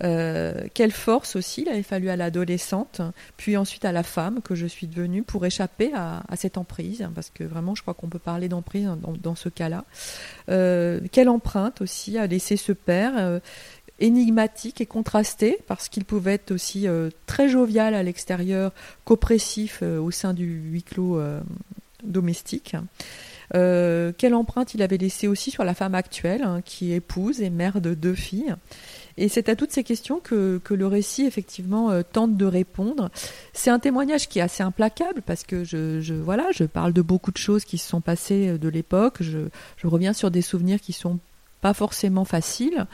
[0.04, 3.02] euh, quelle force aussi il avait fallu à l'adolescente,
[3.38, 7.30] puis ensuite à la femme que je suis devenue pour échapper à, cette emprise, parce
[7.30, 8.88] que vraiment je crois qu'on peut parler d'emprise
[9.22, 9.84] dans, ce cas-là.
[10.50, 13.42] Euh, quelle empreinte aussi a laissé ce père
[14.00, 18.72] énigmatique et contrasté parce qu'il pouvait être aussi euh, très jovial à l'extérieur
[19.06, 21.22] qu'oppressif euh, au sein du huis clos
[23.54, 27.50] euh, quelle empreinte il avait laissé aussi sur la femme actuelle, hein, qui épouse et
[27.50, 28.56] mère de deux filles.
[29.18, 33.10] Et c'est à toutes ces questions que, le récit effectivement tente de répondre.
[33.54, 37.32] C'est un témoignage qui est assez implacable parce que je, voilà, je parle de beaucoup
[37.32, 39.22] de choses qui se sont passées de l'époque.
[39.22, 39.48] Je
[39.88, 41.20] reviens sur des souvenirs qui sont
[41.66, 42.86] pas forcément facile.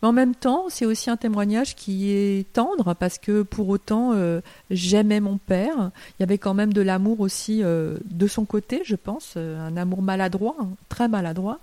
[0.00, 4.12] Mais en même temps, c'est aussi un témoignage qui est tendre parce que pour autant,
[4.12, 5.90] euh, j'aimais mon père.
[6.10, 9.58] Il y avait quand même de l'amour aussi euh, de son côté, je pense, euh,
[9.58, 11.58] un amour maladroit, hein, très maladroit.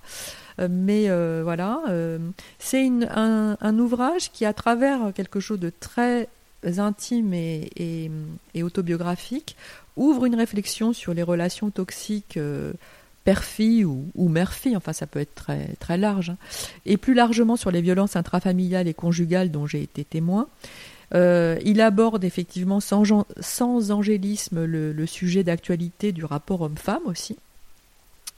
[0.69, 1.07] mais
[1.43, 1.81] voilà,
[2.57, 6.27] c'est un, ouvrage qui, à travers quelque chose de très
[6.65, 8.11] intime et
[8.61, 9.55] autobiographique,
[9.95, 12.37] ouvre une réflexion sur les relations toxiques
[13.23, 15.47] père-fille ou, mère-fille, enfin ça peut être
[15.79, 16.37] très, large, hein.
[16.85, 20.47] et plus largement sur les violences intrafamiliales et conjugales dont j'ai été témoin.
[21.15, 27.37] Euh, il aborde effectivement sans, angélisme le, sujet d'actualité du rapport homme-femme aussi.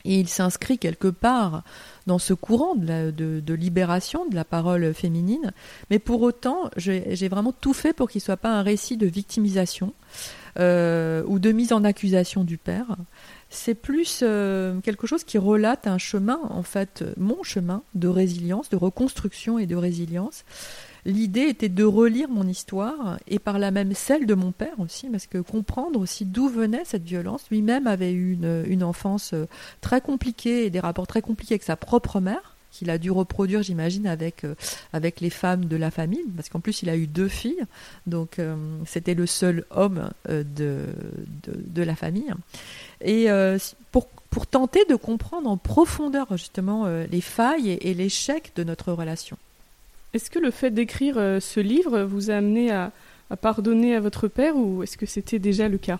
[0.03, 1.63] Et il s'inscrit quelque part
[2.07, 5.53] dans ce courant de, de, libération de la parole féminine.
[5.91, 9.05] Mais pour autant, j'ai vraiment tout fait pour qu'il ne soit pas un récit de
[9.05, 9.93] victimisation
[10.59, 12.97] euh, ou de mise en accusation du père
[13.51, 18.69] c'est plus euh, quelque chose qui relate un chemin, en fait, mon chemin de résilience,
[18.69, 20.45] de reconstruction et de résilience.
[21.05, 25.09] L'idée était de relire mon histoire et par là même celle de mon père aussi,
[25.09, 27.43] parce que comprendre aussi d'où venait cette violence.
[27.51, 29.45] Lui-même avait eu une, une enfance euh,
[29.81, 33.61] très compliquée et des rapports très compliqués avec sa propre mère qu'il a dû reproduire,
[33.63, 34.55] j'imagine, avec, euh,
[34.93, 37.63] avec les femmes de la famille, parce qu'en plus il a eu deux filles,
[38.07, 38.39] donc
[38.85, 42.33] c'était le seul homme de, de, de, la famille.
[43.03, 43.57] Et euh,
[43.91, 44.07] pour,
[44.49, 49.37] tenter de comprendre en profondeur justement euh, les failles et, l'échec de notre relation.
[50.13, 52.91] Est-ce que le fait d'écrire euh, ce livre vous a amené à
[53.41, 55.99] pardonner à votre père ou est-ce que c'était déjà le cas?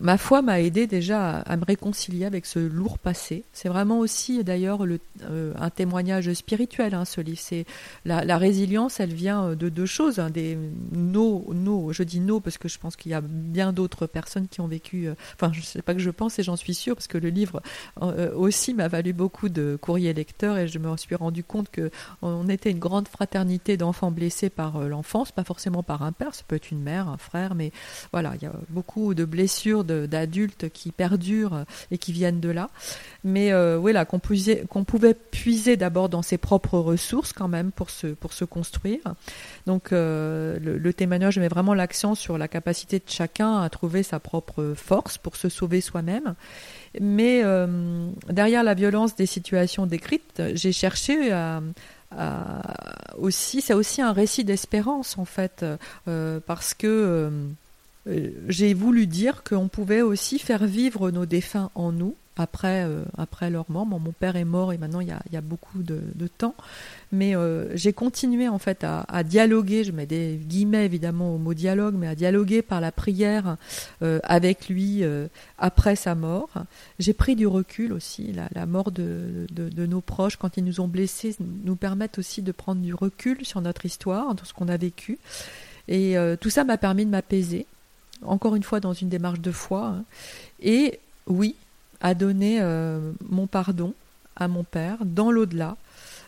[0.00, 3.44] Ma foi m'a aidé déjà à, me réconcilier avec ce lourd passé.
[3.52, 7.40] C'est vraiment aussi d'ailleurs euh, un témoignage spirituel, hein, ce livre.
[8.04, 10.18] La, résilience, elle vient euh, de deux choses.
[10.18, 10.58] Hein, des
[10.92, 14.48] no, no, je dis no parce que je pense qu'il y a bien d'autres personnes
[14.48, 15.06] qui ont vécu.
[15.06, 17.18] Euh, enfin, je ne sais pas que je pense et j'en suis sûre parce que
[17.18, 17.62] le livre
[18.36, 21.90] aussi m'a valu beaucoup de courriers lecteurs et je me suis rendu compte que
[22.22, 26.42] on était une grande fraternité d'enfants blessés par l'enfance, pas forcément par un père, ça
[26.46, 27.72] peut être une mère, un frère, mais
[28.12, 32.70] voilà, il y a beaucoup de blessures d'adultes qui perdurent et qui viennent de là.
[33.22, 38.08] Mais euh, voilà, qu'on pouvait puiser d'abord dans ses propres ressources quand même pour se,
[38.08, 39.00] pour se construire.
[39.66, 44.20] Donc euh, le, témoignage met vraiment l'accent sur la capacité de chacun à trouver sa
[44.20, 46.34] propre force pour se sauver soi-même.
[47.00, 51.60] Mais euh, derrière la violence des situations décrites, j'ai cherché à,
[53.18, 55.64] aussi, c'est aussi un récit d'espérance en fait,
[56.46, 57.30] parce que euh,
[58.48, 63.50] j'ai voulu dire qu'on pouvait aussi faire vivre nos défunts en nous après, euh, après
[63.50, 63.86] leur mort.
[63.86, 66.26] mon père est mort et maintenant il y a, il y a beaucoup de, de,
[66.26, 66.54] temps.
[67.12, 71.38] Mais euh, j'ai continué en fait à, à, dialoguer, je mets des guillemets évidemment au
[71.38, 73.56] mot dialogue, mais à dialoguer par la prière
[74.00, 75.02] avec lui
[75.58, 76.50] après sa mort.
[76.98, 78.32] J'ai pris du recul aussi.
[78.32, 82.18] La, la mort de, de, de, nos proches, quand ils nous ont blessés, nous permettent
[82.18, 85.18] aussi de prendre du recul sur notre histoire, sur ce qu'on a vécu.
[85.88, 87.66] Et tout ça m'a permis de m'apaiser
[88.24, 90.04] encore une fois dans une démarche de foi, hein.
[90.60, 91.56] et oui,
[92.00, 93.94] à donner euh, mon pardon
[94.36, 95.76] à mon père dans l'au-delà.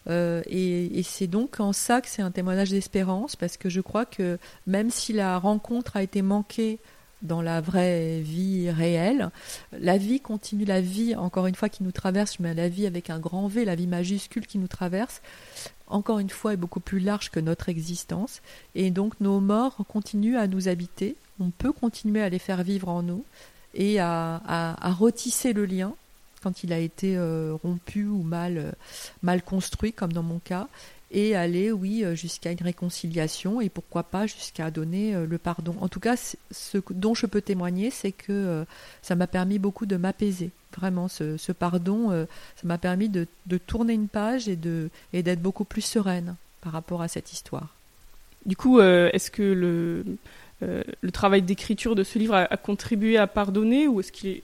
[0.09, 4.05] Euh, et, c'est donc en ça que c'est un témoignage d'espérance, parce que je crois
[4.05, 6.79] que même si la rencontre a été manquée
[7.23, 9.31] dans la vraie vie réelle.
[9.73, 13.11] La vie continue, la vie, encore une fois, qui nous traverse, mets la vie avec
[13.11, 15.23] un grand V, la vie majuscule qui nous traverse,
[15.87, 18.43] encore une fois, est beaucoup plus large que notre existence.
[18.75, 21.17] Et donc nos morts continuent à nous habiter.
[21.41, 23.25] On peut continuer à les faire vivre en nous
[23.75, 25.95] et à, à, retisser le lien
[26.43, 28.71] quand il a été euh, rompu ou mal, euh,
[29.23, 30.69] mal construit, comme dans mon cas,
[31.11, 35.75] et aller, oui, euh, jusqu'à une réconciliation et pourquoi pas jusqu'à donner le pardon.
[35.81, 38.65] En tout cas, ce dont je peux témoigner, c'est que
[39.03, 40.51] ça m'a permis beaucoup de m'apaiser.
[40.77, 43.27] Vraiment, ce, pardon, ça m'a permis de,
[43.67, 47.75] tourner une page et de et d'être beaucoup plus sereine par rapport à cette histoire.
[48.45, 50.05] Du coup, est-ce que le,
[50.61, 54.43] le travail d'écriture de ce livre a, contribué à pardonner ou est-ce qu'il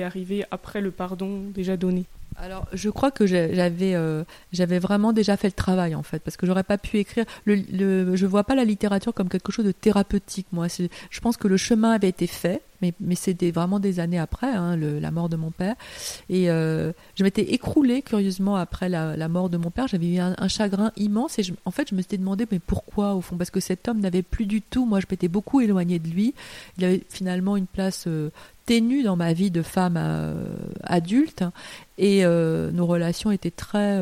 [0.00, 2.04] est, arrivé après le pardon déjà donné?
[2.36, 6.36] Alors, je crois que j'avais euh, j'avais vraiment déjà fait le travail en fait, parce
[6.36, 7.24] que j'aurais pas pu écrire.
[7.46, 10.46] Je vois pas la littérature comme quelque chose de thérapeutique.
[10.52, 14.18] Moi, je pense que le chemin avait été fait, mais, mais c'était vraiment des années
[14.18, 15.74] après hein, le, la mort de mon père.
[16.28, 19.88] Et euh, je m'étais écroulée curieusement après la, la, mort de mon père.
[19.88, 23.20] J'avais eu un, chagrin immense et en fait, je me suis demandé mais pourquoi au
[23.20, 23.36] fond?
[23.36, 24.84] Parce que cet homme n'avait plus du tout.
[24.84, 26.34] Moi, je m'étais beaucoup éloignée de lui.
[26.78, 28.30] Il avait finalement une place euh,
[28.66, 30.34] ténue dans ma vie de femme euh,
[30.82, 31.44] adulte
[31.98, 34.00] et nos relations étaient très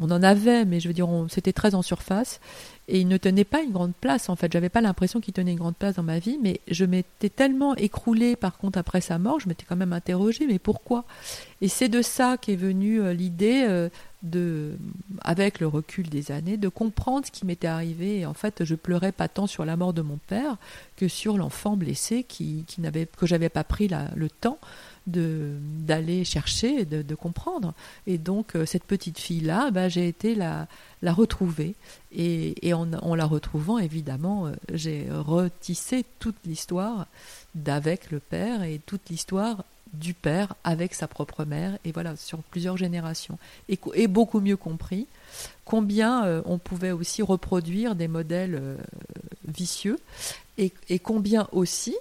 [0.00, 2.40] on en avait mais je veux dire c'était très en surface.
[2.86, 4.52] Et il ne tenait pas une grande place en fait.
[4.52, 7.74] J'avais pas l'impression qu'il tenait une grande place dans ma vie mais je m'étais tellement
[7.76, 11.04] écroulée par contre après sa mort je m'étais quand même interrogée mais pourquoi?
[11.60, 13.88] Et c'est de ça qu'est venue l'idée
[14.24, 14.72] de,
[15.20, 18.20] avec le recul des années, de comprendre ce qui m'était arrivé.
[18.20, 20.56] Et en fait, je pleurais pas tant sur la mort de mon père
[20.96, 24.58] que sur l'enfant blessé qui, qui n'avait, que j'avais pas pris le temps
[25.06, 27.74] d'aller chercher, de, de, comprendre.
[28.06, 30.66] Et donc euh, cette petite fille là, bah, j'ai été la,
[31.02, 31.74] la retrouver.
[32.12, 37.06] Et, et en, en, la retrouvant, évidemment, euh, j'ai retissé toute l'histoire
[37.54, 42.38] d'avec le père et toute l'histoire du père avec sa propre mère, et voilà, sur
[42.38, 43.38] plusieurs générations.
[43.68, 45.06] Et, beaucoup mieux compris
[45.64, 48.60] combien euh, on pouvait aussi reproduire des modèles
[49.46, 49.98] vicieux,
[50.58, 51.94] et, et, combien aussi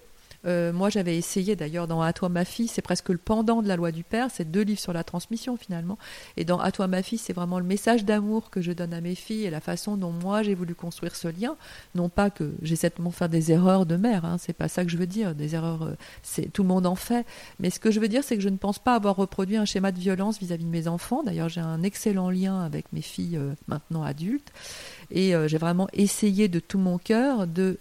[0.46, 3.68] euh, moi, j'avais essayé d'ailleurs dans À toi ma fille, c'est presque le pendant de
[3.68, 5.98] la loi du père, c'est deux livres sur la transmission finalement.
[6.38, 9.02] Et dans À toi ma fille, c'est vraiment le message d'amour que je donne à
[9.02, 11.56] mes filles et la façon dont moi j'ai voulu construire ce lien.
[11.96, 14.92] Non pas que j'essaie de faire des erreurs de mère, hein, c'est pas ça que
[14.92, 15.36] je veux dire.
[15.36, 17.26] Des erreurs, euh, c'est tout le monde en fait.
[17.60, 19.66] Mais ce que je veux dire, c'est que je ne pense pas avoir reproduit un
[19.66, 21.24] schéma de violence vis-à-vis de mes enfants.
[21.24, 24.52] D'ailleurs, j'ai un excellent lien avec mes filles euh, maintenant adultes.
[25.12, 27.78] Et j'ai vraiment essayé de tout mon cœur de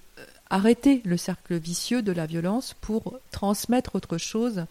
[0.52, 4.66] arrêter le cercle vicieux de la violence pour transmettre autre chose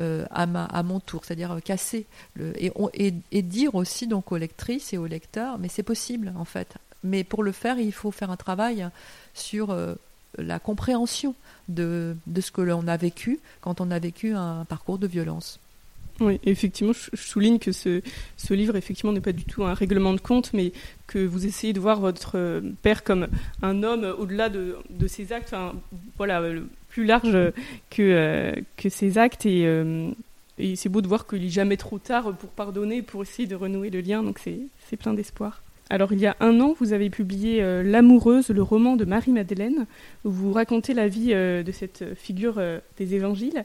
[0.00, 2.06] euh, à, mon tour, c'est-à-dire euh, casser
[2.40, 6.74] et, dire aussi donc aux lectrices et aux lecteurs, mais c'est possible en fait.
[7.04, 8.88] Mais pour le faire, il faut faire un travail
[9.34, 9.94] sur euh,
[10.38, 11.34] la compréhension
[11.68, 15.60] de ce que l'on a vécu quand on a vécu un parcours de violence.
[16.20, 18.00] Oui, effectivement, je souligne que ce,
[18.38, 20.72] ce livre, effectivement, n'est pas du tout un règlement de compte, mais
[21.06, 23.28] que vous essayez de voir votre euh, père comme
[23.62, 25.74] un homme au-delà de, de, ses actes, enfin,
[26.16, 26.42] voilà,
[26.88, 27.36] plus large
[27.90, 29.44] que, euh, que ses actes.
[29.44, 30.10] Euh,
[30.58, 33.54] et c'est beau de voir qu'il n'est jamais trop tard pour pardonner, pour essayer de
[33.54, 35.62] renouer le lien, donc c'est plein d'espoir.
[35.90, 39.86] Alors, il y a un an, vous avez publié L'amoureuse, le roman de Marie-Madeleine,
[40.24, 42.60] où vous racontez la vie de cette figure
[42.96, 43.64] des évangiles.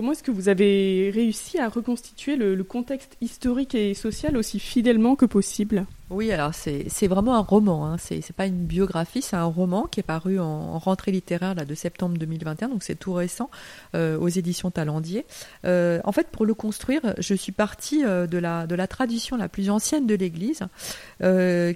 [0.00, 5.14] Comment est-ce que vous avez réussi à reconstituer le, contexte historique et social aussi fidèlement
[5.14, 5.84] que possible?
[6.08, 7.96] Oui, alors c'est vraiment un roman, hein.
[7.98, 11.74] c'est pas une biographie, c'est un roman qui est paru en, rentrée littéraire là, de
[11.74, 13.50] septembre 2021, donc c'est tout récent,
[13.94, 15.26] euh, aux éditions Talendier.
[15.66, 19.36] Euh, en fait, pour le construire, je suis partie euh, de, la, de la tradition
[19.36, 20.62] la plus ancienne de l'Église,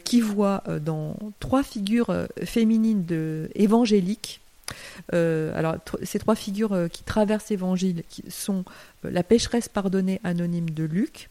[0.05, 4.41] qui voit dans trois figures féminines de, évangéliques
[5.12, 8.65] euh, alors, ces trois figures euh, qui traversent l'Évangile sont
[9.05, 11.29] euh, la pécheresse pardonnée anonyme de Luc,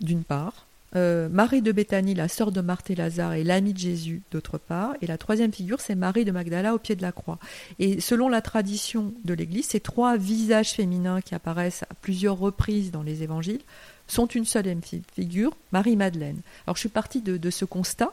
[0.00, 0.64] d'une part,
[0.94, 4.94] Marie de Béthanie, la sœur de Marthe et Lazare et l'amie de Jésus, d'autre part,
[5.02, 7.38] et la troisième figure, c'est Marie de Magdala au pied de la croix.
[7.78, 12.90] Et selon la tradition de l'Église, ces trois visages féminins qui apparaissent à plusieurs reprises
[12.90, 13.60] dans les Évangiles
[14.08, 14.74] sont une seule
[15.14, 16.40] figure, Marie-Madeleine.
[16.66, 18.12] Alors je suis partie de, ce constat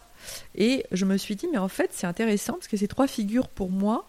[0.56, 3.48] et je me suis dit, mais en fait c'est intéressant parce que ces trois figures
[3.48, 4.08] pour moi,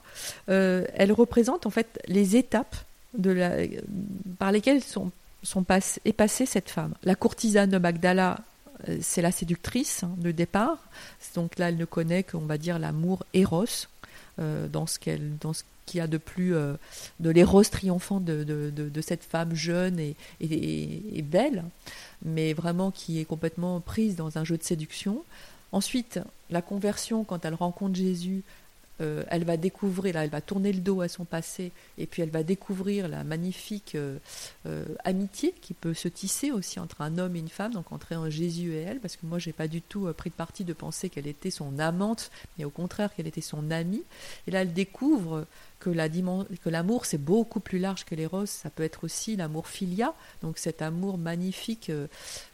[0.48, 2.76] euh, elles représentent en fait les étapes
[4.38, 5.10] par lesquelles sont,
[5.42, 5.64] sont
[6.04, 6.94] est passée cette femme.
[7.02, 8.38] La courtisane de Magdala,
[8.88, 10.78] euh, c'est la séductrice hein, de départ.
[11.34, 13.64] Donc là, elle ne connaît qu'on va dire l'amour éros
[14.38, 15.36] euh, dans ce qu'elle
[15.86, 16.74] qu'il y a de plus euh,
[17.20, 21.64] de l'éros triomphant de, de, de, cette femme jeune et, et, belle,
[22.24, 25.22] mais vraiment qui est complètement prise dans un jeu de séduction.
[25.72, 26.20] Ensuite,
[26.50, 28.42] la conversion quand elle rencontre Jésus
[29.00, 32.22] euh, elle va découvrir, là, elle va tourner le dos à son passé, et puis
[32.22, 34.18] elle va découvrir la magnifique euh,
[34.66, 38.14] euh, amitié qui peut se tisser aussi entre un homme et une femme, donc entre
[38.14, 40.72] un Jésus et elle, parce que moi, j'ai pas du tout pris de parti de
[40.72, 44.02] penser qu'elle était son amante, mais au contraire qu'elle était son amie.
[44.46, 45.46] Et là, elle découvre
[45.78, 50.58] que l'amour c'est beaucoup plus large que l'éros, ça peut être aussi l'amour filia, donc
[50.58, 51.92] cet amour magnifique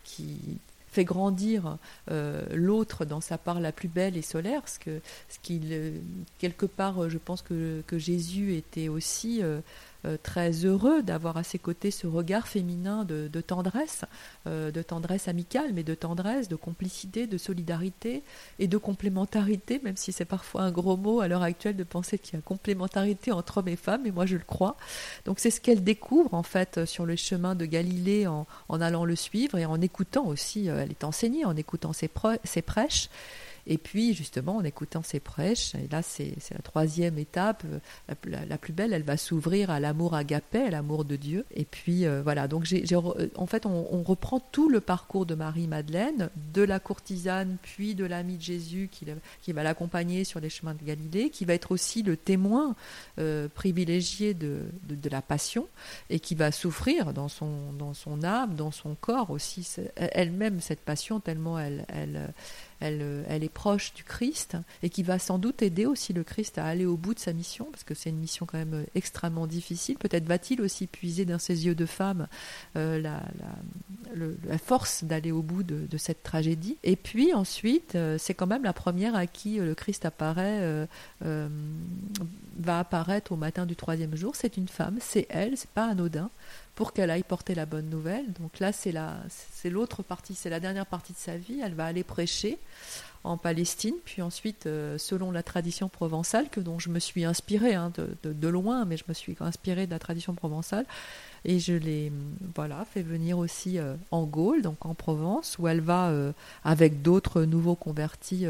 [0.03, 0.59] qui,
[0.93, 1.79] fait grandir
[2.11, 5.99] euh, l'autre dans sa part la plus belle et solaire, ce que ce qu'il euh,
[6.39, 9.61] quelque part, je pense que, que Jésus était aussi euh, euh,
[10.23, 14.05] très heureux d'avoir à ses côtés ce regard féminin de, tendresse,
[14.47, 18.23] euh, de tendresse amicale, mais de tendresse, de complicité, de solidarité
[18.59, 22.19] et de complémentarité, même si c'est parfois un gros mot à l'heure actuelle de penser
[22.19, 24.77] qu'il y a complémentarité entre hommes et femmes, et moi je le crois.
[25.25, 29.17] Donc c'est ce qu'elle découvre en fait sur le chemin de Galilée en, allant le
[29.17, 33.09] suivre et en écoutant aussi, euh, elle est enseignée, en écoutant ses prêches.
[33.67, 38.15] Et puis, justement, en écoutant ses prêches, et là, c'est la troisième étape, euh,
[38.49, 41.45] la, plus belle, elle va s'ouvrir à l'amour agapé, à l'amour de Dieu.
[41.55, 42.85] Et puis, euh, voilà, donc j'ai
[43.37, 48.37] en fait, on, reprend tout le parcours de Marie-Madeleine, de la courtisane, puis de l'ami
[48.37, 52.17] de Jésus qui, va l'accompagner sur les chemins de Galilée, qui va être aussi le
[52.17, 52.75] témoin
[53.21, 54.65] euh, privilégié de,
[55.09, 55.69] la passion,
[56.11, 61.59] et qui va souffrir dans son, âme, dans son corps aussi, elle-même, cette passion, tellement
[61.59, 62.33] elle, elle
[62.83, 66.59] euh, elle, est proche du Christ et qui va sans doute aider aussi le Christ
[66.59, 68.85] à aller au bout de sa mission, parce que c'est une mission quand même euh,
[68.95, 69.97] extrêmement difficile.
[69.99, 72.27] Peut-être va-t-il aussi puiser dans ses yeux de femme
[72.77, 73.23] euh, la,
[74.59, 76.77] force d'aller au bout de, cette tragédie.
[76.83, 80.87] Et puis ensuite, c'est quand même la première à qui le Christ apparaît,
[81.21, 84.37] va apparaître au matin du troisième jour.
[84.37, 86.31] C'est une femme, c'est elle, c'est pas anodin
[86.75, 88.33] pour qu'elle aille porter la bonne nouvelle.
[88.33, 91.61] Donc là, c'est la, c'est l'autre partie, c'est la dernière partie de sa vie.
[91.63, 92.59] Elle va aller prêcher
[93.25, 97.75] en Palestine, puis ensuite, euh, selon la tradition provençale, que dont je me suis inspirée
[97.75, 97.93] hein,
[98.25, 100.87] de, loin, mais je me suis inspirée de la tradition provençale,
[101.45, 102.11] et je l'ai
[102.55, 106.33] voilà fait venir aussi euh, en Gaule, donc en Provence, où elle va euh,
[106.65, 108.45] avec d'autres nouveaux convertis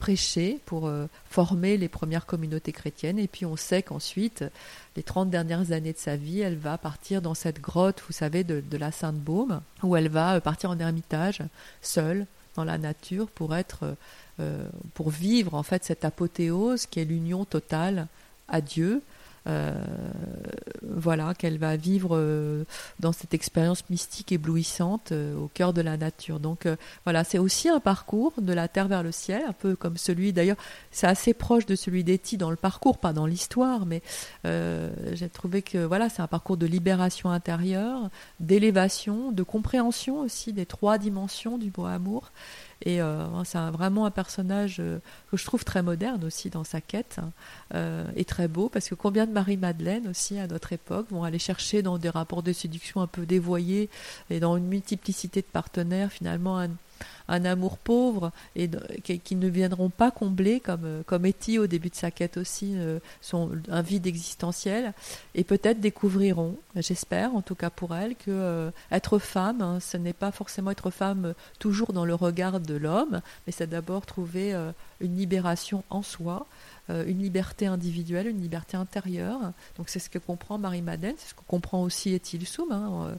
[0.00, 0.90] prêcher pour
[1.28, 3.18] former les premières communautés chrétiennes.
[3.18, 4.44] Et puis on sait qu'ensuite,
[4.96, 8.42] les 30 dernières années de sa vie, elle va partir dans cette grotte, vous savez,
[8.42, 11.42] de, la Sainte-Baume, où elle va partir en ermitage,
[11.82, 12.26] seule,
[12.56, 13.94] dans la nature pour être,
[14.40, 18.08] euh, pour vivre en fait cette apothéose qui est l'union totale
[18.48, 19.02] à Dieu.
[19.46, 19.72] Euh,
[20.82, 22.64] voilà qu'elle va vivre euh,
[22.98, 26.40] dans cette expérience mystique éblouissante au cœur de la nature.
[26.40, 26.66] Donc
[27.04, 30.32] voilà, c'est aussi un parcours de la terre vers le ciel, un peu comme celui
[30.32, 30.56] d'ailleurs,
[30.90, 34.02] c'est assez proche de celui d'Etty dans le parcours, pas dans l'histoire, mais
[34.44, 38.10] j'ai trouvé que voilà, c'est un parcours de libération intérieure,
[38.40, 42.30] d'élévation, de compréhension aussi des trois dimensions du beau amour
[42.82, 44.98] et euh, c'est vraiment un personnage euh,
[45.30, 47.30] que je trouve très moderne aussi dans sa quête hein,
[47.74, 51.38] euh, et très beau parce que combien de Marie-Madeleine aussi à notre époque vont aller
[51.38, 53.90] chercher dans des rapports de séduction un peu dévoyés
[54.30, 56.66] et dans une multiplicité de partenaires finalement
[57.28, 58.68] un amour pauvre et
[59.02, 62.74] qui, ne viendront pas combler comme euh, comme Etty au début de sa quête aussi
[62.76, 64.92] euh, son un vide existentiel.
[65.34, 69.96] Et peut-être découvriront j'espère en tout cas pour elle que euh, être femme hein, ce
[69.96, 74.54] n'est pas forcément être femme toujours dans le regard de l'homme mais c'est d'abord trouver
[75.00, 76.46] une libération en soi
[76.88, 79.52] une liberté individuelle, une liberté intérieure.
[79.76, 83.14] Donc c'est ce que comprend Marie-Madeleine, c'est ce que comprend aussi Ethel Soum, hein, euh,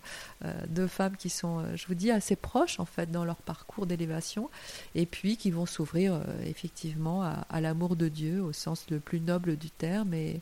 [0.46, 3.86] euh, deux femmes qui sont, je vous dis, assez proches en fait dans leur parcours
[3.86, 4.50] d'élévation,
[4.96, 9.22] et puis qui vont s'ouvrir effectivement à, à l'amour de Dieu au sens le plus
[9.22, 10.42] noble du terme et,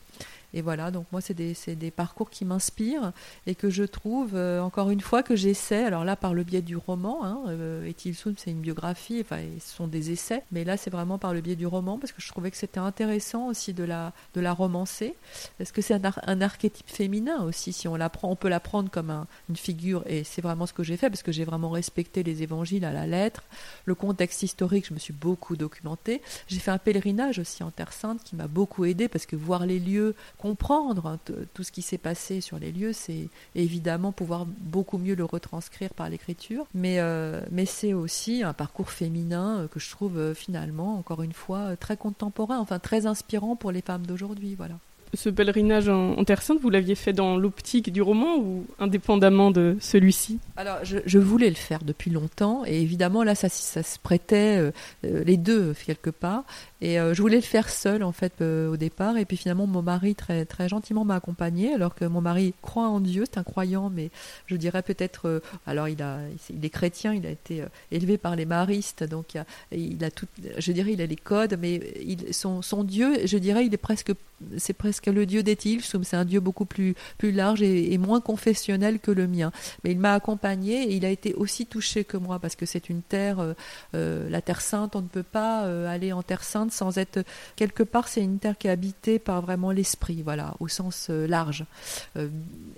[0.53, 3.11] et voilà, donc moi, c'est des, des, parcours qui m'inspirent
[3.45, 6.61] et que je trouve, euh, encore une fois, que j'essaie, alors là, par le biais
[6.61, 7.91] du roman, hein, euh,
[8.37, 11.55] c'est une biographie, enfin, ce sont des essais, mais là, c'est vraiment par le biais
[11.55, 15.15] du roman, parce que je trouvais que c'était intéressant aussi de la, de la romancer,
[15.57, 18.89] parce que c'est un, un, archétype féminin aussi, si on l'apprend, on peut la prendre
[18.89, 22.23] comme une figure, et c'est vraiment ce que j'ai fait, parce que j'ai vraiment respecté
[22.23, 23.43] les évangiles à la lettre,
[23.85, 27.93] le contexte historique, je me suis beaucoup documenté, j'ai fait un pèlerinage aussi en Terre
[27.93, 31.17] Sainte qui m'a beaucoup aidé, parce que voir les lieux comprendre
[31.53, 35.93] tout ce qui s'est passé sur les lieux, c'est évidemment pouvoir beaucoup mieux le retranscrire
[35.93, 40.33] par l'écriture, mais, euh, mais c'est aussi un parcours féminin euh, que je trouve euh,
[40.33, 44.55] finalement, encore une fois, très contemporain, enfin très inspirant pour les femmes d'aujourd'hui.
[44.55, 44.75] Voilà
[45.15, 49.75] ce pèlerinage en, Terre Sainte, vous l'aviez fait dans l'optique du roman ou indépendamment de
[49.79, 50.37] celui-ci?
[50.55, 54.71] Alors, je, voulais le faire depuis longtemps et évidemment là, ça, ça se prêtait
[55.01, 56.43] les deux quelque part.
[56.81, 59.17] Et je voulais le faire seul en fait au départ.
[59.17, 62.87] Et puis finalement, mon mari très très gentiment m'a accompagné, alors que mon mari croit
[62.87, 64.11] en Dieu, c'est un croyant, mais
[64.45, 65.41] je dirais peut-être.
[65.67, 66.19] alors il a,
[66.49, 70.11] il est chrétien, il a été élevé par les maristes, donc il a, il a
[70.11, 70.27] tout.
[70.57, 73.77] Je dirais, il a les codes, mais il, son, son Dieu, je dirais, il est
[73.77, 74.13] presque
[74.57, 78.99] c'est presque le dieu des c'est un dieu beaucoup plus, plus large et, moins confessionnel
[78.99, 79.51] que le mien.
[79.83, 82.89] Mais il m'a accompagné et il a été aussi touché que moi parce que c'est
[82.89, 83.53] une terre, euh,
[83.93, 87.23] euh, la terre sainte, on ne peut pas euh, aller en terre sainte sans être
[87.55, 91.65] quelque part, c'est une terre qui est habitée par vraiment l'esprit, voilà, au sens large.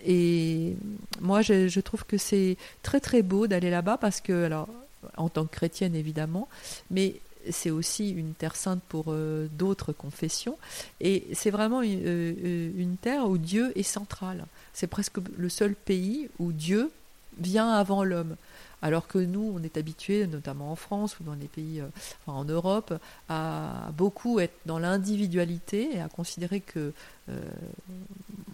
[0.06, 0.76] et
[1.20, 4.70] moi, je, trouve que c'est très très beau d'aller là-bas parce que, alors,
[5.18, 6.48] en tant que chrétienne évidemment,
[6.90, 7.16] mais
[7.50, 10.58] c'est aussi une terre sainte pour euh, d'autres confessions.
[11.00, 14.46] Et c'est vraiment euh, une, terre où Dieu est central.
[14.74, 16.92] C'est presque le seul pays où Dieu
[17.40, 18.36] vient avant l'homme.
[18.82, 21.88] Alors que nous, on est habitués, notamment en France ou dans les pays, euh,
[22.28, 22.94] en Europe,
[23.30, 26.94] à beaucoup être dans l'individualité et à considérer que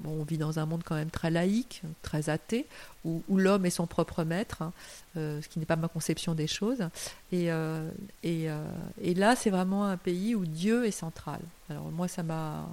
[0.08, 2.66] on vit dans un monde quand même très laïque, très athée,
[3.06, 4.74] où, l'homme est son propre maître, hein,
[5.16, 6.82] euh, ce qui n'est pas ma conception des choses.
[7.32, 7.90] Et, euh,
[8.26, 8.66] euh,
[9.02, 11.40] et, là, c'est vraiment un pays où Dieu est central.
[11.70, 12.68] Alors moi, ça m'a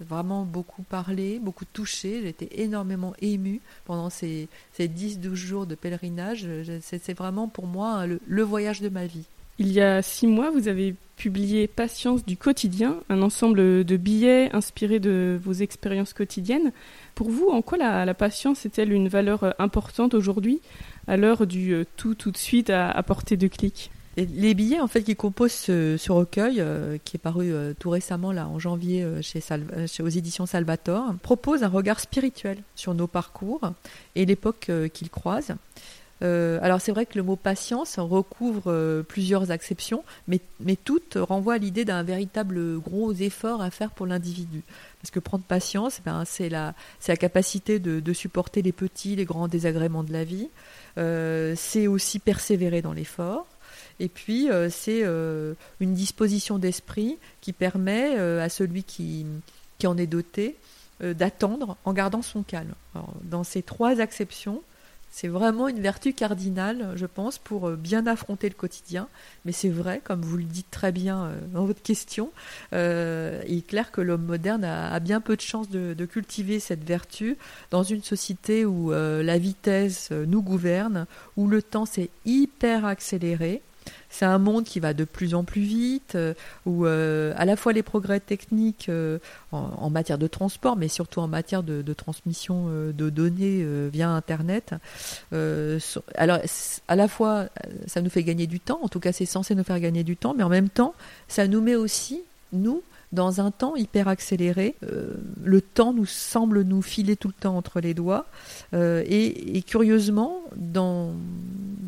[0.00, 2.20] vraiment beaucoup parlé, beaucoup touché.
[2.22, 6.46] J'ai été énormément émue pendant ces, ces 10-12 jours de pèlerinage.
[6.82, 9.26] C'est vraiment pour moi le voyage de ma vie.
[9.60, 14.48] Il y a six mois, vous avez publié Patience du quotidien, un ensemble de billets
[14.54, 16.72] inspirés de vos expériences quotidiennes.
[17.14, 20.62] Pour vous, en quoi la, patience est-elle une valeur euh, importante aujourd'hui,
[21.06, 23.90] à l'heure du euh, tout tout de suite à, portée de clic?
[24.16, 28.48] Les billets en fait qui composent ce, recueil, euh, qui est paru tout récemment là
[28.48, 29.42] en janvier chez,
[29.86, 33.60] chez, aux éditions Salvator, proposent un regard spirituel sur nos parcours
[34.16, 35.54] et l'époque qu'ils croisent.
[36.22, 41.16] Euh, alors c'est vrai que le mot patience recouvre euh, plusieurs acceptions, mais, mais toutes
[41.18, 44.62] renvoient à l'idée d'un véritable gros effort à faire pour l'individu.
[45.00, 46.74] Parce que prendre patience, ben, c'est la,
[47.08, 50.48] la capacité de, de, supporter les petits, les grands désagréments de la vie.
[50.98, 53.46] Euh, c'est aussi persévérer dans l'effort.
[53.98, 59.26] Et puis, c'est une disposition d'esprit qui permet à celui qui,
[59.78, 60.56] qui en est doté
[61.00, 62.72] d'attendre en gardant son calme.
[63.24, 64.62] dans ces trois acceptions,
[65.10, 69.08] c'est vraiment une vertu cardinale, je pense, pour euh, bien affronter le quotidien.
[69.44, 72.30] Mais c'est vrai, comme vous le dites très bien euh, dans votre question,
[72.72, 76.84] euh, il est clair que l'homme moderne a, bien peu de chances de, cultiver cette
[76.84, 77.36] vertu
[77.70, 81.06] dans une société où la vitesse nous gouverne,
[81.36, 83.62] où le temps s'est hyper accéléré
[84.10, 86.34] c'est un monde qui va de plus en plus vite, euh,
[86.66, 89.18] où euh, à la fois les progrès techniques euh,
[89.52, 94.74] en, matière de transport, mais surtout en matière de, transmission de données via Internet,
[96.14, 96.38] alors
[96.88, 97.48] à la fois
[97.86, 100.16] ça nous fait gagner du temps, en tout cas c'est censé nous faire gagner du
[100.16, 100.94] temps, mais en même temps
[101.26, 102.22] ça nous met aussi,
[102.52, 104.76] nous, dans un temps hyper accéléré.
[105.42, 108.26] le temps nous semble nous filer tout le temps entre les doigts.
[108.72, 111.12] et, curieusement, dans,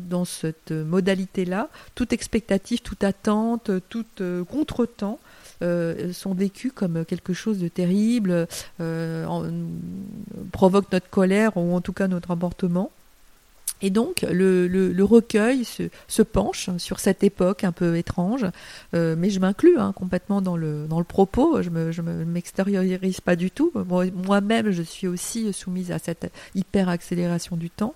[0.09, 5.19] dans cette modalité-là, toute expectative, toute attente, tout euh, contretemps
[5.61, 8.47] euh, sont vécus comme quelque chose de terrible,
[8.81, 9.25] euh,
[10.51, 12.91] provoque notre colère ou en tout cas notre emportement.
[13.83, 18.45] Et donc le, recueil se, penche sur cette époque un peu étrange,
[18.95, 23.19] euh, mais je m'inclus hein, complètement dans le, dans le propos, je ne me, m'extériorise
[23.19, 23.73] pas du tout.
[23.75, 27.93] Moi-même, je suis aussi soumise à cette hyper accélération du temps.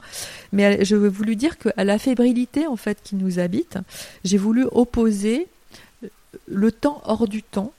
[0.52, 3.78] Mais je veux voulu dire qu'à la fébrilité en fait qui nous habite,
[4.26, 5.48] j'ai voulu opposer
[6.48, 7.72] le temps hors du temps,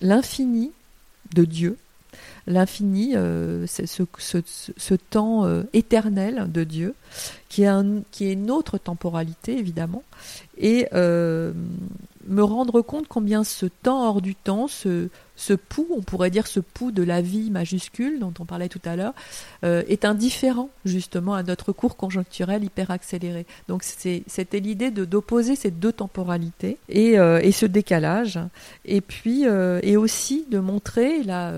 [0.00, 0.70] l'infini
[1.34, 1.76] de Dieu,
[2.46, 6.94] l'infini, euh, ce, temps euh, éternel de Dieu,
[7.48, 10.04] qui est, un, une autre temporalité évidemment,
[10.58, 11.52] et euh,
[12.28, 15.08] me rendre compte combien ce temps hors du temps, ce,
[15.68, 18.96] pouls, on pourrait dire ce pouls de la vie majuscule dont on parlait tout à
[18.96, 19.14] l'heure,
[19.62, 23.46] est indifférent justement à notre cours conjoncturel hyper accéléré.
[23.68, 28.40] Donc c'était l'idée d'opposer ces deux temporalités et, et, ce décalage,
[28.84, 31.52] et puis et aussi de montrer là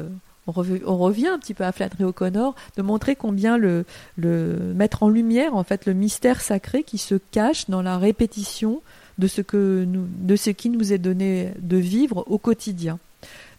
[0.49, 3.85] on, revient un petit peu à Flattery O'Connor, de montrer combien le,
[4.17, 8.81] mettre en lumière en fait le mystère sacré qui se cache dans la répétition
[9.19, 12.99] de ce qui nous est donné de vivre au quotidien.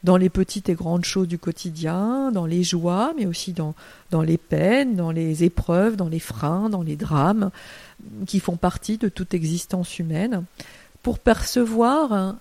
[0.06, 4.38] Dans les petites et grandes choses du quotidien, dans les joies, mais aussi dans les
[4.38, 7.52] peines, dans les épreuves, dans les freins, dans les drames,
[8.26, 10.46] qui font partie de toute existence humaine,
[11.04, 12.38] pour percevoir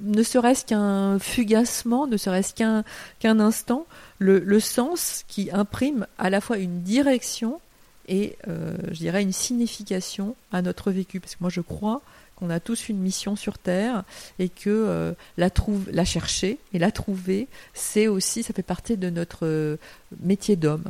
[0.00, 3.86] ne serait-ce qu'un fugacement, ne serait-ce qu'un instant,
[4.18, 7.60] le, sens qui imprime à la fois une direction
[8.08, 11.20] et, euh, je dirais, une signification à notre vécu.
[11.20, 12.02] Parce que moi, je crois
[12.36, 14.04] qu'on a tous une mission sur Terre
[14.38, 19.10] et que la, trouve, la chercher et la trouver, c'est aussi, ça fait partie de
[19.10, 19.78] notre
[20.20, 20.84] métier d'homme.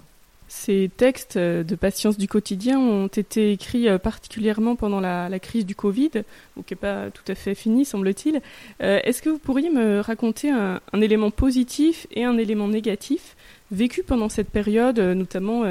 [0.59, 5.75] Ces textes de patience du quotidien ont été écrits euh, particulièrement pendant la, crise du
[5.75, 8.41] Covid, qui n'est pas tout à fait finie, semble-t-il.
[8.83, 13.37] Euh, est-ce que vous pourriez me raconter un, élément positif et un élément négatif
[13.71, 15.65] vécu pendant cette période, euh, notamment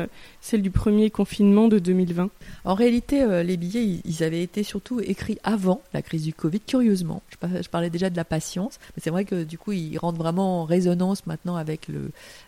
[0.46, 2.30] celle du premier confinement de 2020
[2.66, 6.60] En réalité, euh, les billets, ils avaient été surtout écrits avant la crise du Covid,
[6.60, 7.24] curieusement.
[7.41, 10.62] Je parlais déjà de la patience, mais c'est vrai que du coup, ils rentrent vraiment
[10.62, 11.88] en résonance maintenant avec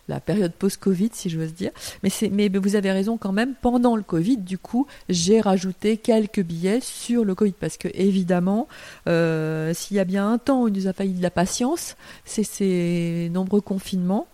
[0.06, 1.72] la période post-Covid, si j'ose dire.
[2.04, 6.80] Mais, vous avez raison quand même, pendant le Covid, du coup, j'ai rajouté quelques billets
[6.80, 8.68] sur le Covid, parce que évidemment,
[9.08, 11.96] euh, s'il y a bien un temps où il nous a failli de la patience,
[12.24, 14.28] c'est ces nombreux confinements.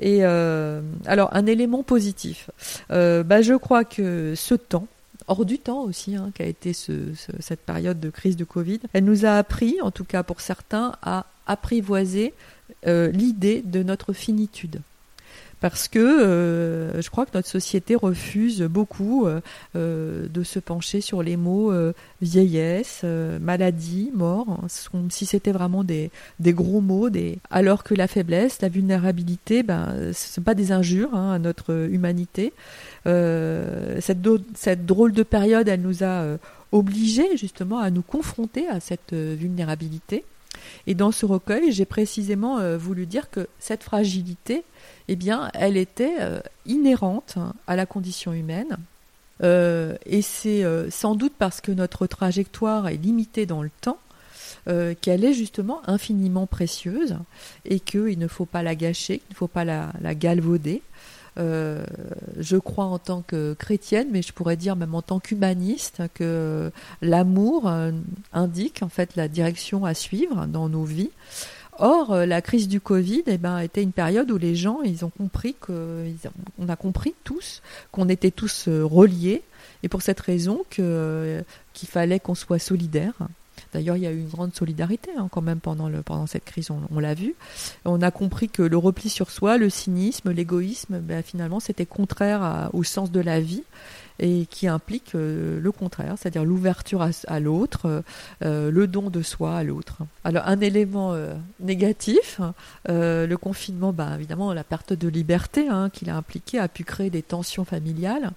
[0.00, 2.50] Et euh, alors, un élément positif,
[3.24, 4.86] bah, je crois que ce temps,
[5.26, 9.24] hors du temps aussi, hein, qu'a été cette période de crise de Covid, elle nous
[9.24, 12.34] a appris, en tout cas pour certains, à apprivoiser
[12.86, 14.80] euh, l'idée de notre finitude
[15.64, 19.40] parce que euh, je crois que notre société refuse beaucoup euh,
[19.76, 21.72] euh, de se pencher sur les mots
[22.20, 23.02] vieillesse,
[23.40, 24.66] maladie, mort, hein,
[25.08, 27.08] si c'était vraiment des, gros mots,
[27.50, 31.38] alors que la faiblesse, la vulnérabilité, ben, ce ne sont pas des injures hein, à
[31.38, 32.52] notre humanité.
[33.04, 34.18] Cette,
[34.54, 36.38] cette, drôle de période, elle nous a
[36.72, 40.24] obligés justement à nous confronter à cette vulnérabilité.
[40.86, 44.64] Et dans ce recueil, j'ai précisément voulu dire que cette fragilité,
[45.08, 47.36] eh bien, elle était euh, inhérente
[47.66, 48.76] à la condition humaine.
[49.42, 53.98] Euh, et c'est euh, sans doute parce que notre trajectoire est limitée dans le temps
[55.02, 57.18] qu'elle est justement infiniment précieuse
[57.66, 60.80] et qu'il ne faut pas la gâcher, qu'il ne faut pas la, la galvauder.
[61.36, 66.70] Je crois en tant que chrétienne, mais je pourrais dire même en tant qu'humaniste, que
[67.02, 67.72] l'amour
[68.32, 71.10] indique en fait la direction à suivre dans nos vies.
[71.78, 75.04] Or, euh, la crise du Covid eh ben, était une période où les gens, ils
[75.04, 76.08] ont compris que,
[76.68, 79.42] a compris tous qu'on était tous euh, reliés,
[79.82, 83.14] et pour cette raison qu'il fallait qu'on soit solidaires.
[83.72, 86.70] D'ailleurs, il y a eu une grande solidarité hein, quand même pendant, pendant cette crise,
[86.70, 87.34] on, l'a vu.
[87.84, 92.70] On a compris que le repli sur soi, le cynisme, l'égoïsme, ben, finalement, c'était contraire
[92.72, 93.64] au sens de la vie
[94.18, 98.02] et qui implique euh, le contraire, c'est-à-dire l'ouverture à, l'autre,
[98.44, 99.98] euh, le don de soi à l'autre.
[100.22, 102.40] Alors un élément euh, négatif,
[102.88, 107.10] le confinement, bah, évidemment la perte de liberté hein, qu'il a impliqué a pu créer
[107.10, 108.30] des tensions familiales.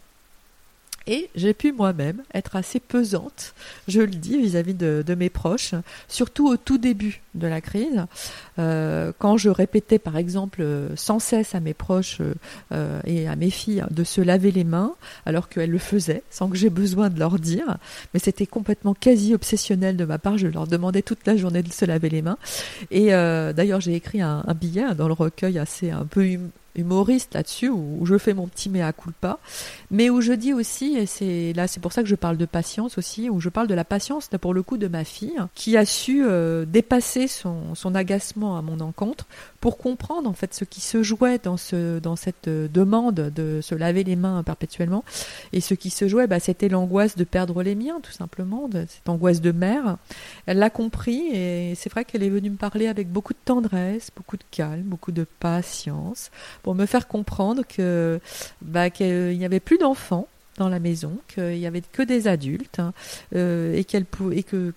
[1.07, 3.53] Et j'ai pu moi-même être assez pesante,
[3.87, 5.73] je le dis, vis-à-vis de, mes proches,
[6.09, 8.05] surtout au tout début de la crise,
[8.59, 10.63] euh, quand je répétais par exemple
[10.95, 12.21] sans cesse à mes proches
[12.73, 14.93] euh, et à mes filles de se laver les mains,
[15.25, 17.77] alors qu'elles le faisaient, sans que j'ai besoin de leur dire,
[18.13, 21.71] mais c'était complètement quasi obsessionnel de ma part, je leur demandais toute la journée de
[21.71, 22.37] se laver les mains.
[22.91, 27.33] Et euh, d'ailleurs j'ai écrit un, billet dans le recueil assez un peu hum, humoriste
[27.33, 29.39] là-dessus, où, je fais mon petit mea culpa,
[29.89, 32.45] mais où je dis aussi, et c'est là c'est pour ça que je parle de
[32.45, 35.77] patience aussi, où je parle de la patience pour le coup de ma fille, qui
[35.77, 39.25] a su euh, dépasser son, son agacement à mon encontre
[39.61, 43.61] pour comprendre en fait ce qui se jouait dans ce dans cette euh, demande de
[43.61, 45.05] se laver les mains perpétuellement.
[45.53, 48.85] Et ce qui se jouait bah, c'était l'angoisse de perdre les miens tout simplement de,
[48.89, 49.97] cette angoisse de mère.
[50.47, 54.09] Elle l'a compris et c'est vrai qu'elle est venue me parler avec beaucoup de tendresse
[54.15, 56.29] beaucoup de calme beaucoup de patience
[56.63, 58.19] pour me faire comprendre que
[58.61, 62.79] bah, qu'il n'y avait plus d'enfants dans la maison, qu'il n'y avait que des adultes
[62.79, 62.93] hein,
[63.35, 63.99] euh, et, que,
[64.41, 64.71] que,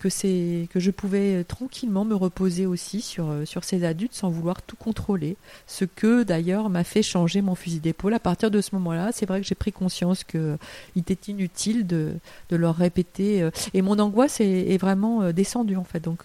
[0.66, 4.76] que je pouvais tranquillement me reposer aussi sur, euh, sur ces adultes sans vouloir tout
[4.76, 5.36] contrôler.
[5.66, 8.12] Ce que d'ailleurs m'a fait changer mon fusil d'épaule.
[8.12, 10.58] À partir de ce moment-là, c'est vrai que j'ai pris conscience qu'il
[10.96, 12.14] était inutile de,
[12.50, 13.42] leur répéter.
[13.42, 16.00] Euh, et mon angoisse est, est vraiment descendue en fait.
[16.00, 16.24] Donc,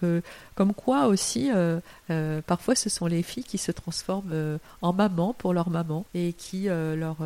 [0.54, 1.50] comme quoi aussi,
[2.46, 6.64] parfois ce sont les filles qui se transforment en maman pour leur maman et qui
[6.68, 7.18] leur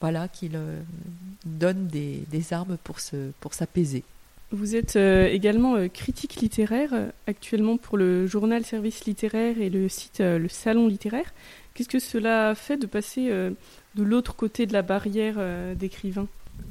[0.00, 0.58] voilà, qu'il
[1.44, 4.04] donne des, armes pour, se, pour s'apaiser.
[4.52, 9.70] Vous êtes euh, également euh, critique littéraire euh, actuellement pour le journal Service littéraire et
[9.70, 11.32] le site Le Salon littéraire.
[11.74, 15.38] Qu'est-ce que cela fait de passer de l'autre côté de la barrière
[15.76, 16.26] d'écrivain?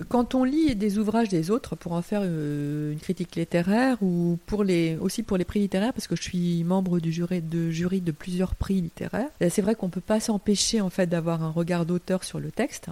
[0.10, 4.64] Quand on lit des ouvrages des autres pour en faire une critique littéraire ou pour
[4.64, 8.02] les, aussi pour les prix littéraires, parce que je suis membre du jury de, jury
[8.02, 11.50] de plusieurs prix littéraires, c'est vrai qu'on ne peut pas s'empêcher en fait d'avoir un
[11.50, 12.90] regard d'auteur sur le texte.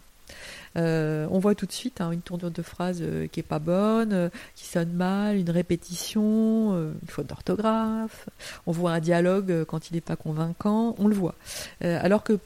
[0.76, 3.59] Euh, on voit tout de suite hein, une tournure de phrase euh, qui est pas
[3.59, 8.28] bonne, euh, qui sonne mal, une répétition, une faute d'orthographe.
[8.65, 11.36] On voit un dialogue quand il n'est pas convaincant, on le voit.
[11.82, 12.39] alors que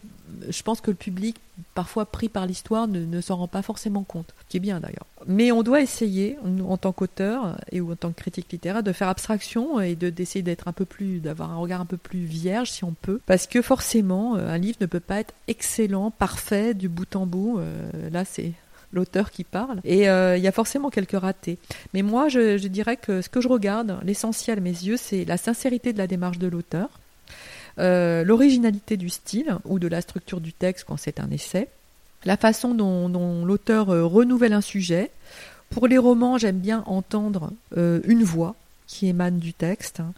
[0.50, 1.38] je pense que le public,
[1.76, 5.06] parfois pris par l'histoire, ne, s'en rend pas forcément compte, qui est bien d'ailleurs.
[5.28, 8.92] Mais on doit essayer, en tant qu'auteur et ou en tant que critique littéraire, de
[8.92, 12.26] faire abstraction et de d'essayer d'être un peu plus, d'avoir un regard un peu plus
[12.26, 16.74] vierge si on peut, parce que forcément, un livre ne peut pas être excellent, parfait
[16.74, 17.60] du bout en bout.
[18.12, 18.54] là, c'est
[18.94, 19.80] l'auteur qui parle.
[19.84, 21.58] Et euh, il y a forcément quelques ratés.
[21.94, 25.38] Mais moi, je, dirais que ce que je regarde, l'essentiel à mes yeux, c'est la
[25.38, 26.90] sincérité de la démarche de l'auteur,
[27.80, 31.68] euh, l'originalité du style ou de la structure du texte quand c'est un essai,
[32.26, 35.12] la façon dont, l'auteur euh, renouvelle un sujet.
[35.70, 38.56] Pour les romans, j'aime bien entendre une voix
[38.92, 40.02] qui émane du texte.
[40.02, 40.14] Hein.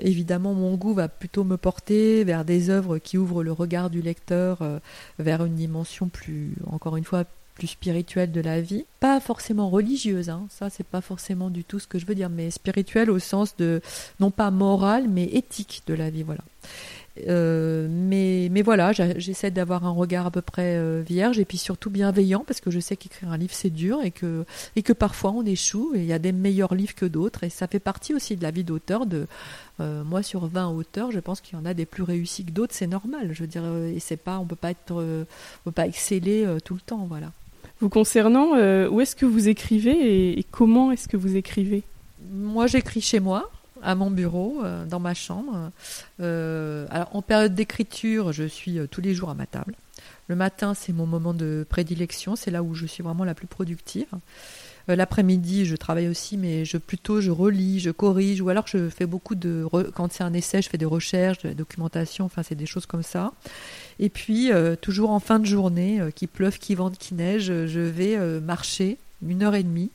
[0.00, 4.00] évidemment, mon goût va plutôt me porter vers des œuvres qui ouvrent le regard du
[4.00, 4.62] lecteur
[5.18, 7.24] vers une dimension plus, encore une fois,
[7.54, 10.46] plus spirituelle de la vie, pas forcément religieuse, hein.
[10.50, 13.56] ça c'est pas forcément du tout ce que je veux dire, mais spirituelle au sens
[13.56, 13.80] de
[14.18, 16.42] non pas morale mais éthique de la vie, voilà.
[17.28, 21.58] Euh, mais, mais voilà, j'essaie d'avoir un regard à peu près euh, vierge et puis
[21.58, 24.44] surtout bienveillant parce que je sais qu'écrire un livre c'est dur et que,
[24.74, 27.50] et que parfois on échoue et il y a des meilleurs livres que d'autres et
[27.50, 29.06] ça fait partie aussi de la vie d'auteur.
[29.06, 29.28] De
[29.80, 32.50] euh, moi sur 20 auteurs, je pense qu'il y en a des plus réussis que
[32.50, 33.30] d'autres, c'est normal.
[33.32, 35.24] Je veux dire, et c'est pas, on peut pas être, on
[35.64, 37.30] peut pas exceller tout le temps, voilà.
[37.80, 38.52] Vous concernant,
[38.88, 41.82] où est-ce que vous écrivez et, comment est-ce que vous écrivez?
[42.30, 43.50] Moi, j'écris chez moi,
[43.84, 45.70] à mon bureau, euh, dans ma chambre.
[46.20, 49.74] Euh, alors, en période d'écriture, je suis tous les jours à ma table.
[50.28, 53.46] Le matin, c'est mon moment de prédilection, c'est là où je suis vraiment la plus
[53.46, 54.06] productive.
[54.88, 58.88] Euh, l'après-midi, je travaille aussi, mais je plutôt je relis, je corrige, ou alors je
[58.88, 62.42] fais beaucoup de quand c'est un essai, je fais des recherches, de la documentation, enfin
[62.42, 63.32] c'est des choses comme ça.
[63.98, 67.46] Et puis euh, toujours en fin de journée, euh, qui pleuve, qui vente, qui neige,
[67.46, 69.90] je vais marcher une heure et demie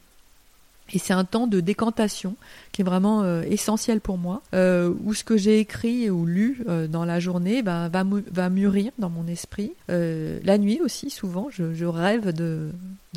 [0.94, 2.36] et c'est un temps de décantation
[2.72, 6.64] qui est vraiment euh, essentiel pour moi, euh, où ce que j'ai écrit ou lu
[6.68, 9.74] euh, dans la journée ben, va, mûrir dans mon esprit.
[9.88, 12.72] la nuit aussi, souvent, je, rêve de,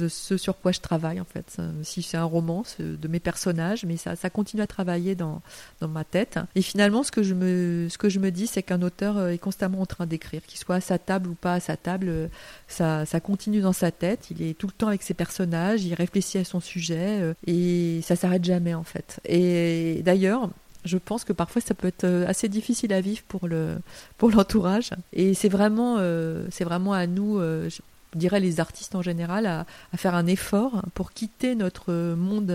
[0.09, 1.59] ce sur quoi je travaille, en fait.
[1.83, 5.43] Si c'est un roman, de mes personnages, mais ça, continue à travailler dans,
[5.81, 6.39] ma tête.
[6.55, 9.39] Et finalement, ce que je me, ce que je me dis, c'est qu'un auteur est
[9.39, 12.31] constamment en train d'écrire, qu'il soit à sa table ou pas à sa table,
[12.69, 14.31] ça, ça continue dans sa tête.
[14.31, 17.62] Il est tout le temps avec ses personnages, il réfléchit à son sujet, et
[18.03, 19.21] ça s'arrête jamais, en fait.
[19.25, 20.49] Et et d'ailleurs,
[20.85, 23.79] je pense que parfois ça peut être euh, assez difficile à vivre pour le
[24.19, 24.91] pour l'entourage.
[25.13, 27.81] Et c'est vraiment euh, c'est vraiment à nous, euh, je
[28.19, 29.65] dirais les artistes en général, à,
[29.97, 32.53] faire un effort pour quitter notre monde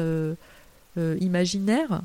[0.98, 2.02] imaginaire.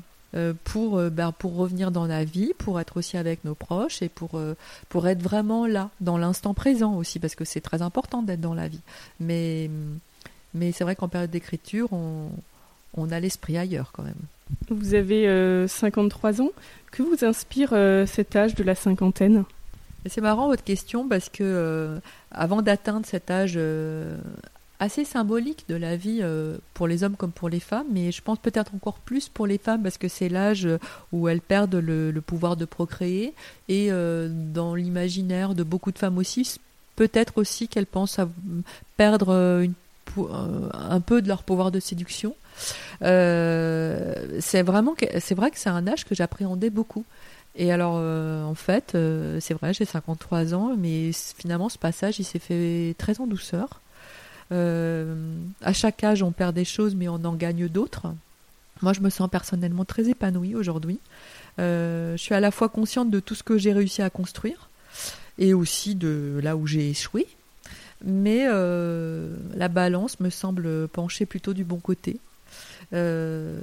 [0.63, 4.41] pour, ben, pour revenir dans la vie, pour être aussi avec nos proches et pour,
[4.89, 8.55] pour être vraiment là, dans l'instant présent aussi, parce que c'est très important d'être dans
[8.55, 8.81] la vie.
[9.19, 9.69] Mais,
[10.55, 12.31] mais c'est vrai qu'en période d'écriture, on,
[12.95, 14.15] on a l'esprit ailleurs quand même.
[14.69, 16.51] Vous avez 53 euh, ans.
[16.91, 19.45] Que vous inspire euh, cet âge de la cinquantaine?
[20.05, 21.99] C'est marrant votre question parce que euh,
[22.31, 23.59] avant d'atteindre cet âge
[24.79, 26.21] assez symbolique de la vie
[26.73, 29.57] pour les hommes comme pour les femmes, mais je pense peut-être encore plus pour les
[29.57, 30.67] femmes parce que c'est l'âge
[31.13, 33.33] où elles perdent le, le pouvoir de procréer
[33.69, 36.59] et dans l'imaginaire de beaucoup de femmes aussi,
[36.97, 38.27] peut-être aussi qu'elles pensent à
[38.97, 39.73] perdre une
[40.73, 42.35] un peu de leur pouvoir de séduction.
[43.01, 47.05] Euh, c'est vraiment c'est vrai que c'est un âge que j'appréhendais beaucoup.
[47.55, 52.19] Et alors, euh, en fait, euh, c'est vrai, j'ai 53 ans, mais finalement, ce passage,
[52.19, 53.81] il s'est fait très en douceur.
[54.51, 58.07] à chaque âge, on perd des choses, mais on en gagne d'autres.
[58.81, 60.99] Moi, je me sens personnellement très épanouie aujourd'hui.
[61.57, 64.69] je suis à la fois consciente de tout ce que j'ai réussi à construire
[65.39, 67.27] et aussi de là où j'ai échoué
[68.03, 72.19] mais euh, la balance me semble pencher plutôt du bon côté.
[72.93, 73.59] Euh,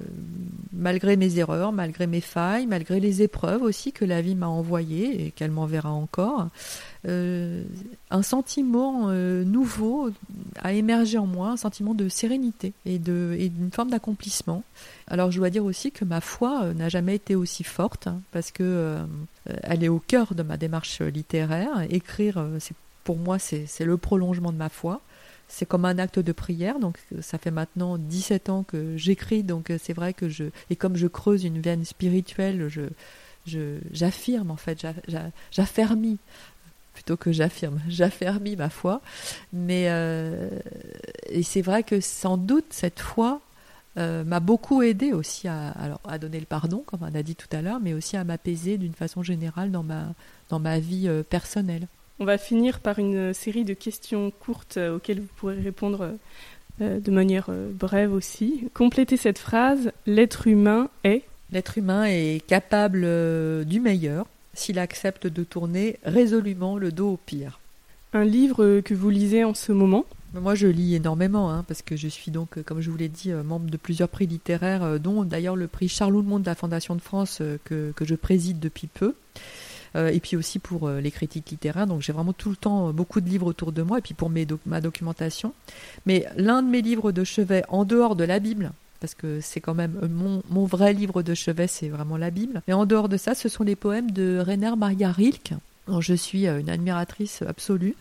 [0.73, 5.27] malgré mes erreurs, malgré mes failles, malgré les épreuves aussi que la vie m'a envoyées
[5.27, 6.49] et qu'elle m'enverra encore,
[7.07, 7.63] euh,
[8.11, 10.11] un sentiment nouveau
[10.59, 14.65] a émergé en moi, un sentiment de sérénité et d'une forme d'accomplissement.
[15.07, 18.51] Alors je dois dire aussi que ma foi n'a jamais été aussi forte hein, parce
[18.51, 18.97] que
[19.63, 21.87] elle est au cœur de ma démarche littéraire.
[21.89, 22.75] Écrire, c'est
[23.05, 25.01] pour moi, c'est le prolongement de ma foi.
[25.49, 26.79] C'est comme un acte de prière.
[26.79, 29.43] Donc, ça fait maintenant 17 ans que j'écris.
[29.43, 30.45] Donc, c'est vrai que je.
[30.71, 32.83] Et comme je creuse une veine spirituelle, je
[33.93, 34.87] j'affirme en fait,
[35.51, 36.19] j'affermis
[36.93, 39.01] plutôt que j'affirme, j'affermis ma foi.
[39.53, 40.51] Mais euh,
[41.27, 43.41] et c'est vrai que sans doute cette foi
[43.99, 47.37] euh, m'a beaucoup aidé aussi à, alors, à donner le pardon, comme on a dit
[47.37, 50.15] tout à l'heure, mais aussi à m'apaiser d'une façon générale dans ma,
[50.49, 51.89] dans ma vie euh, personnelle.
[52.21, 56.17] On va finir par une série de questions courtes euh, auxquelles vous pourrez répondre
[56.83, 58.69] euh, de manière euh, brève aussi.
[58.75, 59.91] Complétez cette phrase.
[60.05, 61.25] L'être humain est.
[61.51, 63.01] L'être humain est capable
[63.65, 67.59] du meilleur s'il accepte de tourner résolument le dos au pire.
[68.13, 70.05] Un livre que vous lisez en ce moment?
[70.33, 73.09] Moi, je lis énormément, hein, parce que je suis donc, euh, comme je vous l'ai
[73.09, 76.47] dit, euh, membre de plusieurs prix littéraires, euh, dont d'ailleurs le prix Charles Monde de
[76.47, 79.15] la Fondation de France, que, que, je préside depuis peu.
[79.95, 81.87] Et puis aussi pour les critiques littéraires.
[81.87, 84.31] Donc j'ai vraiment tout le temps beaucoup de livres autour de moi, et puis pour
[84.67, 85.53] ma documentation.
[86.07, 89.61] Mais l'un de mes livres de chevet, en dehors de la Bible, parce que c'est
[89.61, 92.63] quand même mon, mon, vrai livre de chevet, c'est vraiment la Bible.
[92.69, 95.55] Mais en dehors de ça, ce sont les poèmes de Rainer Maria Rilke,
[96.01, 97.97] je suis une admiratrice absolue.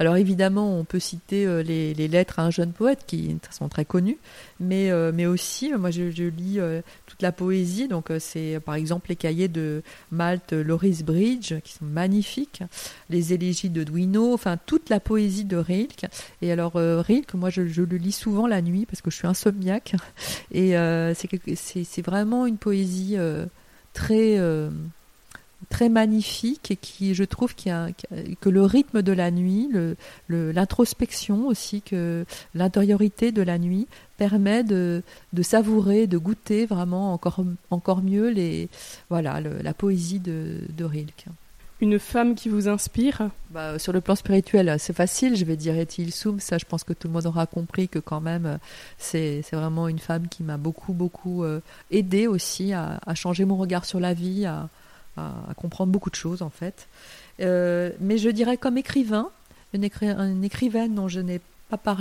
[0.00, 3.84] Alors évidemment, on peut citer euh, les, lettres à un jeune poète qui sont très
[3.84, 4.18] connus,
[4.60, 9.08] mais, euh, mais aussi, moi je, lis euh, toute la poésie, donc c'est par exemple
[9.08, 12.62] les cahiers de Malte, Loris Bridge, qui sont magnifiques,
[13.10, 16.06] les élégies de Duino, enfin toute la poésie de Rilke.
[16.42, 19.26] Et alors Rilke, moi je, je, le lis souvent la nuit parce que je suis
[19.26, 19.96] insomniaque,
[20.52, 20.74] et
[21.14, 23.16] c'est vraiment une poésie
[23.92, 24.38] très
[25.68, 27.88] très magnifique et qui, je trouve, qui a,
[28.40, 29.68] que le rythme de la nuit,
[30.28, 35.02] l'introspection aussi, que l'intériorité de la nuit permet de,
[35.32, 38.68] de, savourer, de goûter vraiment encore, encore mieux les,
[39.10, 41.26] voilà, la poésie de, de Rilke.
[41.80, 43.30] Une femme qui vous inspire?
[43.50, 46.82] Bah, Sur le plan spirituel, c'est facile, je vais dire Ethel Soum, ça je pense
[46.82, 48.58] que tout le monde aura compris que quand même
[48.98, 51.60] c'est vraiment une femme qui m'a beaucoup beaucoup euh,
[51.92, 54.68] aidé aussi à, à, changer mon regard sur la vie, à,
[55.48, 56.88] à, comprendre beaucoup de choses en fait.
[57.40, 59.30] Euh, mais je dirais comme écrivain,
[59.72, 61.40] une, écrivaine dont je n'ai
[61.76, 61.96] pas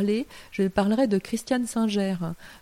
[0.51, 2.15] je parlerai de Christiane Singer,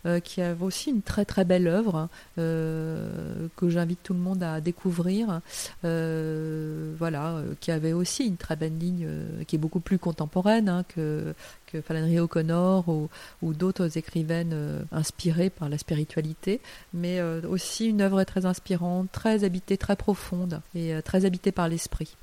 [0.05, 4.43] euh, qui a aussi une très très belle œuvre euh, que j'invite tout le monde
[4.43, 5.41] à découvrir.
[5.83, 9.07] voilà, qui avait aussi une très belle ligne,
[9.47, 11.33] qui est beaucoup plus contemporaine hein, que,
[11.67, 13.09] que O'Connor ou,
[13.41, 16.59] ou d'autres écrivaines euh, inspirées par la spiritualité,
[16.93, 21.51] mais euh, aussi une œuvre très inspirante, très habitée, très profonde et euh, très habitée
[21.51, 22.15] par l'esprit.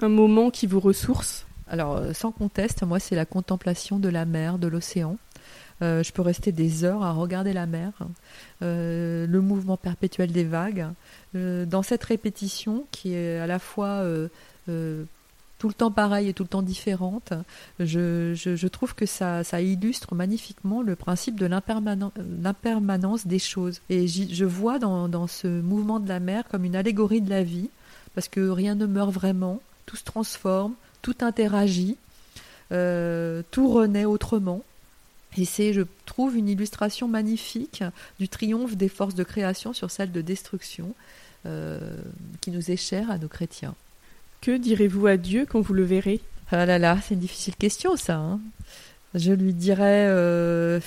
[0.00, 1.47] Un moment qui vous ressource?
[1.68, 5.16] Alors, sans conteste, moi, c'est la contemplation de la mer, de l'océan.
[5.80, 7.92] je peux rester des heures à regarder la mer,
[8.60, 10.86] le mouvement perpétuel des vagues.
[11.34, 14.02] dans cette répétition qui est à la fois
[15.58, 17.32] tout le temps pareille et tout le temps différente.
[17.80, 23.80] Je, trouve que ça, illustre magnifiquement le principe de l'impermanence des choses.
[23.90, 27.70] Et je vois dans, ce mouvement de la mer comme une allégorie de la vie,
[28.14, 31.96] parce que rien ne meurt vraiment, tout se transforme, tout interagit,
[32.72, 34.62] euh, tout renaît autrement.
[35.36, 37.84] Et c'est, je trouve, une illustration magnifique
[38.18, 40.94] du triomphe des forces de création sur celle de destruction
[41.46, 41.78] euh,
[42.40, 43.74] qui nous est chère à nos chrétiens.
[44.40, 46.20] Que direz-vous à Dieu quand vous le verrez?
[46.50, 48.16] Ah là là, c'est une difficile question ça.
[48.16, 48.40] Hein.
[49.14, 50.80] je lui dirais, euh,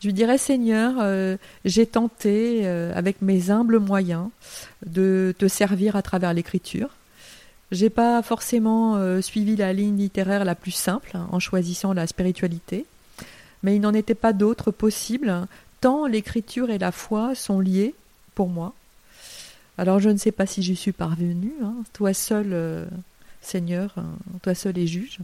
[0.00, 4.28] je lui dirais Seigneur, euh, j'ai tenté avec mes humbles moyens
[4.86, 6.88] de te servir à travers l'écriture.
[7.72, 12.84] J'ai pas forcément suivi la ligne littéraire la plus simple hein, en choisissant la spiritualité,
[13.62, 15.46] mais il n'en était pas d'autre possible
[15.80, 17.94] tant l'écriture et la foi sont liées
[18.34, 18.74] pour moi.
[19.78, 21.74] Alors je ne sais pas si j'y suis parvenu, hein.
[21.92, 22.84] toi seul, euh,
[23.40, 24.10] Seigneur, hein,
[24.42, 25.18] toi seul est juge.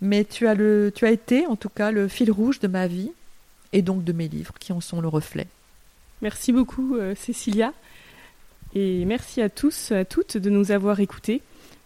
[0.00, 2.86] Mais tu as, le, tu as été en tout cas le fil rouge de ma
[2.86, 3.10] vie
[3.72, 5.48] et donc de mes livres qui en sont le reflet.
[6.22, 7.72] Merci beaucoup euh, Cécilia
[8.78, 11.40] et merci à tous, à toutes de nous avoir écoutés.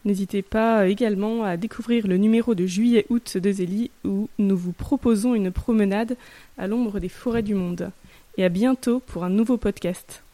[0.04, 5.36] N'hésitez pas également à découvrir le numéro de juillet-août de Zélie où nous vous proposons
[5.36, 6.16] une promenade
[6.58, 7.92] à l'ombre des forêts du monde.
[8.38, 10.24] Et à bientôt pour un nouveau podcast.